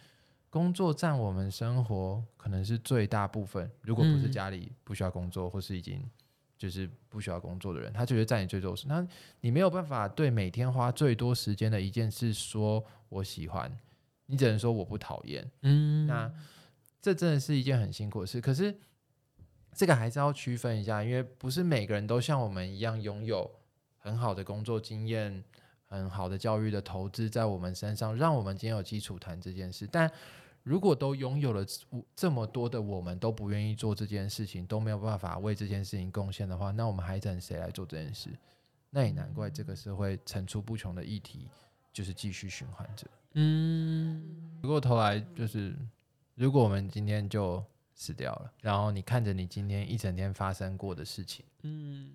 [0.50, 3.72] 工作占我们生活可能是最大部分。
[3.82, 6.04] 如果不是家里不需要工作，或是已经。
[6.62, 9.04] 就是不需要工作的人，他就是占你最多时，那
[9.40, 13.76] 你没有办法对每天花最多时间的一件事说我喜欢，
[14.28, 15.50] 你只能说我不讨厌。
[15.64, 16.32] 嗯，那
[17.02, 18.40] 这真的是一件很辛苦的事。
[18.40, 18.76] 可是
[19.74, 23.50] 这个还是要区分一下，因为不是每个人都像我们一样拥有
[23.98, 25.44] 很好的工作经验、
[25.86, 29.88] 很好的教育的投资在我们身上，让我们今天有基础谈这件事。
[29.92, 30.08] 但
[30.64, 31.66] 如果都拥有了
[32.16, 38.30] 这么多的，我们都不愿意做这件事情，都没有办法为这件事情贡献的话，那我们还等谁来做这件事？
[38.90, 41.48] 那也难怪这个社会层出不穷的议题，
[41.92, 43.08] 就是继续循环着。
[43.34, 45.76] 嗯，回过头来就是，
[46.36, 47.64] 如果我们今天就
[47.96, 52.12] 死掉了，然后你看着你今天一整天发生过的事情，嗯，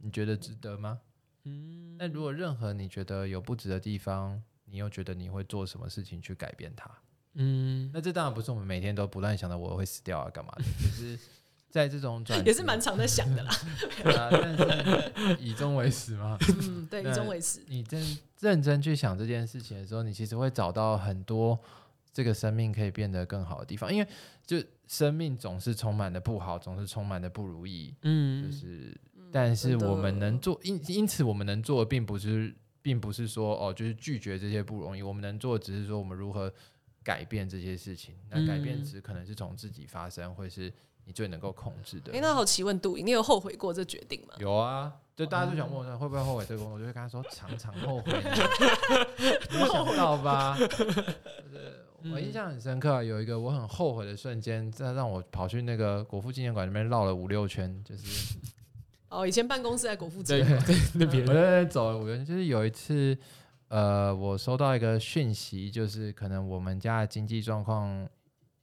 [0.00, 1.00] 你觉得值得吗？
[1.44, 6.90] 嗯，那如果任何你觉得有不值的地方，你又觉得你会做什么事情去改变它？
[7.34, 10.64] 嗯，那这当然不是我们每天都不断想的我会死掉啊，干嘛的？
[10.80, 11.18] 只是
[11.70, 13.54] 在这种转也是蛮常在想的啦。
[14.02, 16.36] 对啊，但是以终为始嘛。
[16.62, 17.60] 嗯，对，以终为始。
[17.68, 21.56] 你真认真去想这件事情的时候，你其实会找到很多
[22.12, 24.08] 这个生命可以变得更好的地方，因为
[24.44, 24.56] 就
[24.88, 27.94] 生命总是充满的不好，总是充满的不如意。
[28.02, 28.98] 嗯，就是，
[29.30, 35.02] 但是我们能做因因此我们能做的并不是，并不是说哦，就是拒绝这些不容易。
[35.02, 36.52] 我们能做的只是说我们如何。
[37.08, 40.70] 改变这些事情，那改变只可能是从自己发生，或是
[41.06, 42.12] 你最能够控制的。
[42.12, 44.34] 哎、欸，那好奇问杜，你有后悔过这决定吗？
[44.38, 48.12] 有啊，就大家都想问我会不会后悔这个工作，我就会跟他说 常常后悔。
[49.50, 50.54] 没想到吧？
[52.12, 58.36] 我印象很深刻，有一个我很后悔的瞬间，在让我跑去那个国父纪念馆那边绕了五六圈，就是
[59.08, 60.62] 哦，以前办公室在国父纪念馆
[60.96, 63.16] 那边，我在走了五六圈，就是有一次。
[63.68, 68.08] 呃，我收到一个讯息，就是可能我们家的经济状况，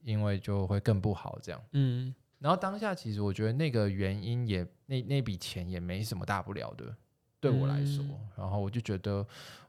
[0.02, 1.62] 因为就会更不好这样。
[1.72, 6.96] 嗯，然后当下其实我觉得那个原因也那那笔钱也没什么大不了的，
[7.40, 8.04] 对我来说。
[8.04, 9.26] 嗯、然后我就觉得，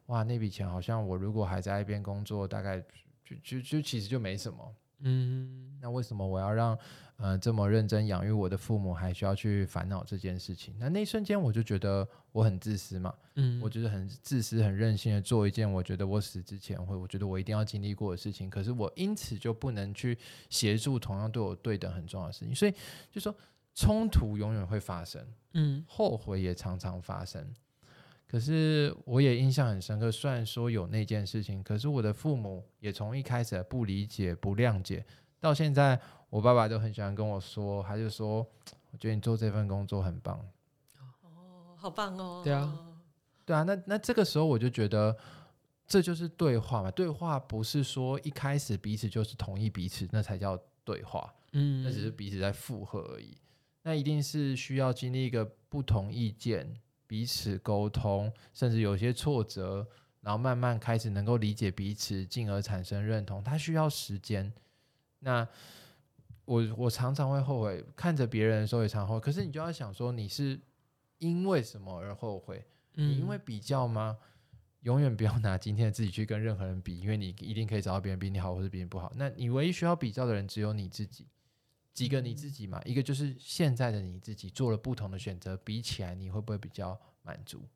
[0.07, 2.79] 哇，那笔钱好像我如果还在一边工作，大概
[3.23, 4.75] 就就就其实就没什么。
[4.99, 6.77] 嗯，那为什么我要让？
[7.19, 10.75] 呃，这么认真养育我的父母，还需要去烦恼这件事情。
[10.77, 13.11] 那那一瞬间，我就觉得我很自私嘛。
[13.33, 18.51] 嗯，我就是很自私、很任性的做一件我觉得我死之前会，我觉得我一定要经历过的事情。
[18.51, 20.15] 可是我因此就不能去
[20.51, 22.53] 协助同样对我对等很重要的事情。
[22.53, 22.73] 所以
[23.11, 23.35] 就说
[23.73, 27.51] 冲突永远会发生，嗯，后悔也常常发生。
[28.27, 35.05] 可是我也印象很深刻，虽然说有那件事情，可是我的父母也从一开始不理解、不谅解，
[35.39, 35.99] 到现在。
[36.29, 38.45] 我爸爸都很喜欢跟我说，他就说
[38.91, 40.37] ：“我觉得你做这份工作很棒。”
[41.23, 42.41] 哦，好棒哦！
[42.43, 42.77] 对啊，
[43.45, 43.63] 对啊。
[43.63, 45.17] 那那这个时候我就觉得，
[45.87, 46.91] 这就是对话嘛。
[46.91, 51.33] 对话不是说一开始彼此就是同意彼此，那才叫对话。
[51.53, 53.37] 嗯，那只是彼此在附和而已。
[53.83, 56.77] 那一定是需要经历一个不同意见，
[57.07, 59.87] 彼此沟通，甚至有些挫折，
[60.21, 63.43] 然后慢慢开始能够理解彼此，进而产生认同。
[63.43, 64.53] 它需要时间。
[65.19, 65.47] 那。
[66.47, 69.19] 我我常常会后悔，看着别人的时候也常后悔。
[69.19, 70.57] 可是你就要想说，你是
[71.17, 72.65] 因为什么而后悔？
[72.93, 74.17] 你因为比较吗？
[74.83, 79.11] 永远不要拿今天的自己去跟任何人比，因为你一定可以找到别人比你好，或是比你不好。
[79.17, 81.27] 那你唯一需要比较的人只有你自己，
[81.97, 82.79] 几个你自己嘛？
[82.85, 87.67] 一个就是现在的你自己做了不同的选择，比起来你会不会比较满足？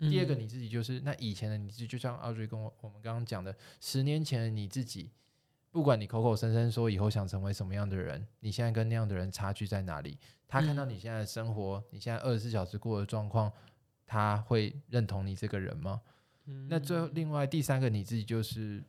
[0.00, 5.12] 第二个你自己就是那以前的你自己，就像 Audrey 跟我我们刚刚讲的，十年前的你自己。
[5.70, 10.18] 不管你口口声声说以后想成为什么样的人，你现在跟那样的人差距在哪里？
[10.48, 13.50] 他看到你现在的生活，嗯、你现在二十四小时过的状况，
[14.04, 16.02] 他会认同你这个人吗？
[16.46, 18.82] 嗯、那最后另外第三个你自己就是，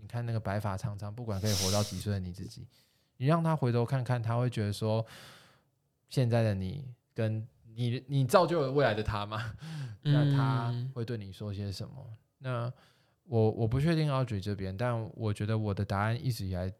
[0.00, 2.66] 你看那个白发苍苍，不管可以活到几岁的你自己，
[3.20, 5.06] 你让他回头看看，他会觉得说，
[6.08, 9.54] 现在的你跟你你造就了未来的他吗？
[10.02, 11.94] 那他会对你说些什么？
[12.38, 12.72] 那。
[13.30, 16.72] 我我不确定 Audrey 这边，但我觉得我的答案一直以来，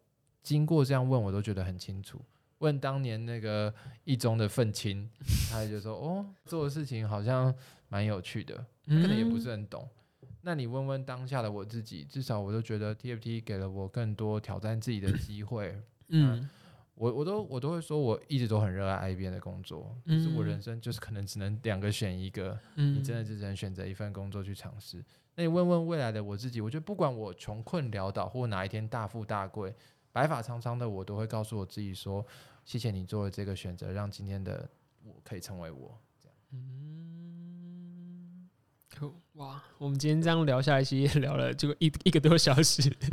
[0.42, 2.20] 经过这样问，我都觉得很清楚。
[2.58, 3.72] 问当年那个
[4.02, 5.08] 一中的愤青，
[5.48, 7.54] 他就说：“哦，做的事情好像
[7.88, 9.88] 蛮有趣的，可能也不是很懂。
[10.22, 15.80] 嗯”那你问问当下的我自己，至少我都觉得 TFT 给了我更多挑战自己的机会。
[16.10, 16.48] 嗯，
[16.94, 22.96] 我我都我都会说，我一直都很热爱 IBM 的工作，可是我人生就是可能只能两个选一个，嗯。
[22.96, 25.02] 你真的只能选择一份工作去尝试。
[25.36, 29.74] 那你问问未来的我自己，我觉得不管我穷困潦倒，或哪一天大富大贵，
[30.12, 32.26] 白发苍苍的我都会告诉我自己说：
[32.64, 34.68] 谢谢你做了这个选择，让今天的
[35.04, 35.98] 我可以成为我。
[36.20, 37.19] 这样，嗯，
[39.40, 42.82] 哇，我们今天这样聊下来，其实也聊了这个一一个多小时，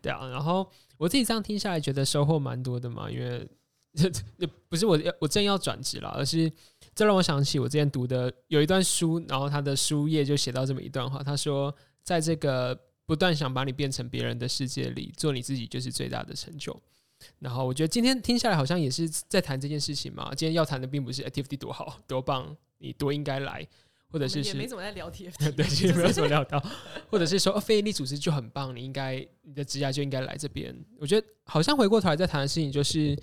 [0.00, 0.26] 对啊。
[0.28, 0.66] 然后
[0.96, 3.46] 我自己这样听下来，觉得收获蛮多的嘛，因为
[3.92, 4.10] 这
[4.70, 6.50] 不是我要我正要转职了，而是。
[6.94, 12.74] 这让我想起我之前读的有一段书，然后他的书页就写到这么一段话，他说：“在这个
[13.04, 16.74] 不断想把你变成别人的世界里，做你自己就是最大的成就。”
[17.38, 20.30] 然后我觉得今天听下来好像也是在谈这件事情嘛。
[20.34, 23.68] 今天要谈的并不是 activity 多好多棒，你多应该来，
[24.16, 26.58] 或或者是也没怎么在聊 TFT， 对，其实没有怎么聊到，
[27.10, 30.74] 或者是说，哦，非营利组织就很棒，你应该你的职涯就应该来这边。
[30.98, 33.14] 我觉得好像回过头来再谈的事情就是，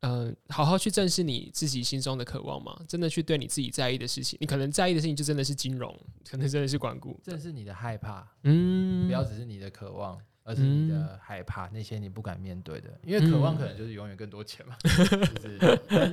[0.00, 5.94] 嗯、呃，好好去正视你自己心中的渴望嘛，真的去对你自己在意的事情，你可能在意的事情就真的是金融，
[6.30, 10.18] 可能真的是管顾，正是你的害怕，嗯，不要只是你的渴望。
[10.44, 15.58] 而是你的害怕，那些你不敢面对的，因为渴望可能就是永远更多钱嘛，就是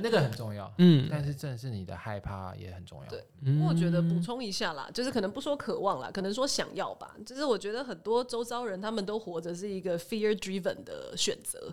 [0.02, 0.72] 那个很重要。
[0.78, 3.10] 嗯，但是正是你的害怕也很重要。
[3.10, 3.22] 对，
[3.60, 7.14] 我觉得补充一下啦，就是可能不说渴望啦，可能说想要吧。
[7.26, 11.70] 就是我觉得很多周遭人他们都活着是一个 fear driven 的选择，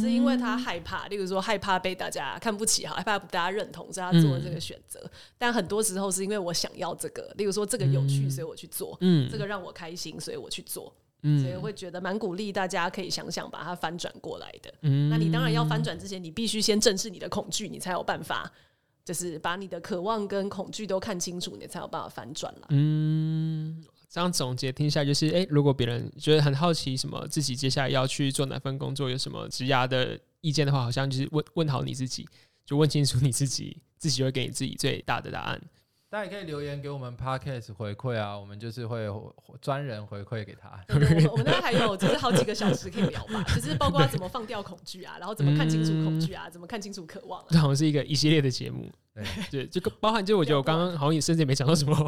[0.00, 5.00] 是因为他害怕，例如说害怕被大家看不起，哈，害怕大家认同，所以他做了这个选择。
[5.38, 10.92] 但很多时候是因为我想要这个，例如说这个有趣，所以我去做，嗯，这个让我开心，所以我去做。
[11.40, 14.74] 所以会觉得蛮鼓励大家可以想想把它翻转过来的。
[14.80, 18.50] 嗯，那你当然要翻转之前，你必须先正视你的恐惧，你才有办法，
[19.04, 22.66] 就是把你的渴望跟恐惧都看清楚，你才有办法翻转了。
[22.70, 32.28] 嗯，这样总结听下来就是，诶，如果别人觉得很好奇什么自己接下来要去做哪份工作，有什么职涯的意见的话，好像就是问问好你自己，
[32.66, 35.62] 就问清楚你自己，自己会给你自己最大的答案。
[36.12, 39.08] 大家也可以留言给我们 Podcast 回馈啊，我们就是会
[39.62, 40.78] 专人回馈给他。
[40.86, 47.46] 对对对，我们那边还有 就是好几个小时可以聊吧，就是包括怎么放掉恐惧啊，然后怎么看清楚恐惧啊，怎么看清楚渴望啊。
[47.48, 48.92] 这好像是一个一系列的节目。
[49.50, 52.04] 对，这个包含就我觉得我刚刚好像也甚至也没讲到什么话。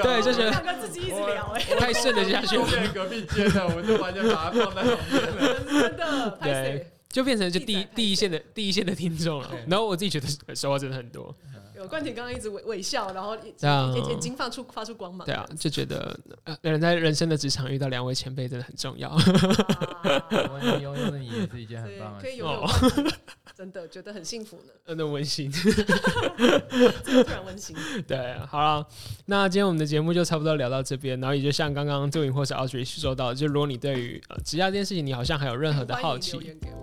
[0.00, 2.56] 对，就是两个自己一直聊哎，太顺了下去。
[2.94, 5.64] 隔壁街的，我就完全把它放在旁边了。
[5.66, 6.86] 真的，对。
[7.10, 11.34] 就变成就第一第一线的第一线的听众了，然后我自己觉得收获真的很多。
[11.80, 15.26] 有冠廷刚刚一直微微笑，然后眼眼睛发出发出光芒。
[15.26, 19.10] 对啊，就觉得呃，人在人生的职场遇到两位前辈真的很重要。
[20.78, 23.16] 拥有你也是一件很棒的事。
[23.56, 27.74] 真的觉得很幸福呢，真的温馨， 突然温馨。
[28.06, 28.86] 对，好了，
[29.26, 36.38] 那今天我们的节目就差不多聊到这边，然后也就像刚刚 Doing 或是 Audrey 说到，就如果你对于呃职业这件事情，你好像还有任何的好奇，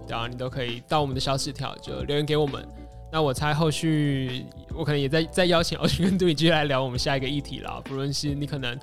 [0.07, 2.67] 对啊，你都可以到我们的小纸条就留言给我们。
[3.11, 4.45] 那我猜后续
[4.75, 8.77] 我可能也在再邀请 Audrey 跟 Doing 继续来聊我们下一个议题了，不论是你可能。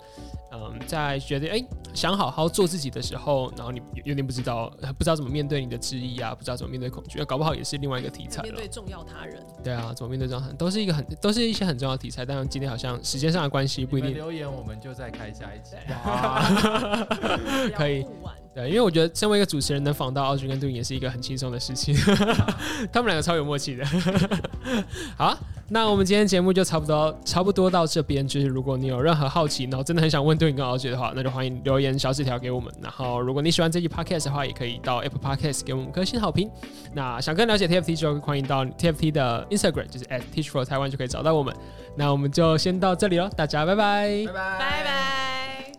[0.56, 8.40] 嗯，在觉得哎、欸，想好好做自己的时候，然后你有点不知道，不知道怎么面对你的质疑啊，不知道怎么面对恐惧，那搞不好也是另外一个题材。
[8.44, 9.44] 面对重要他人。
[9.64, 12.24] 对啊，怎么面对重要他人，都是一个很，都是一些很重要的题材。
[12.24, 14.14] 但是今天好像时间上的关系，不一定。
[14.14, 15.74] 留言我们就再开下一集。
[17.74, 18.06] 可以。
[18.54, 21.92] 对，因为我觉得身为一个主持人，能访到 Audrey 跟 Doing 也是一个很轻松的事情。
[22.92, 23.84] 他们两个超有默契的。
[25.18, 25.38] 好啊，
[25.70, 28.24] 那我们今天节目就差不多差不多到这边。
[28.26, 32.72] 就是如果你有任何好奇，然后真的很想问 Doing 跟 Audrey 的话，那就欢迎留言小纸条给我们。
[32.80, 36.48] 然后如果你喜欢这期 Podcast 的话，也可以到 Apple Podcast 给我们颗星好评。
[36.92, 41.52] 那想更了解 TFT 就欢迎到 TFT 的 Instagram，就是 at Teach for Taiwan 就可以找到我们。
[41.96, 45.73] 那我们就先到这里喽，大家拜拜，拜拜，拜拜。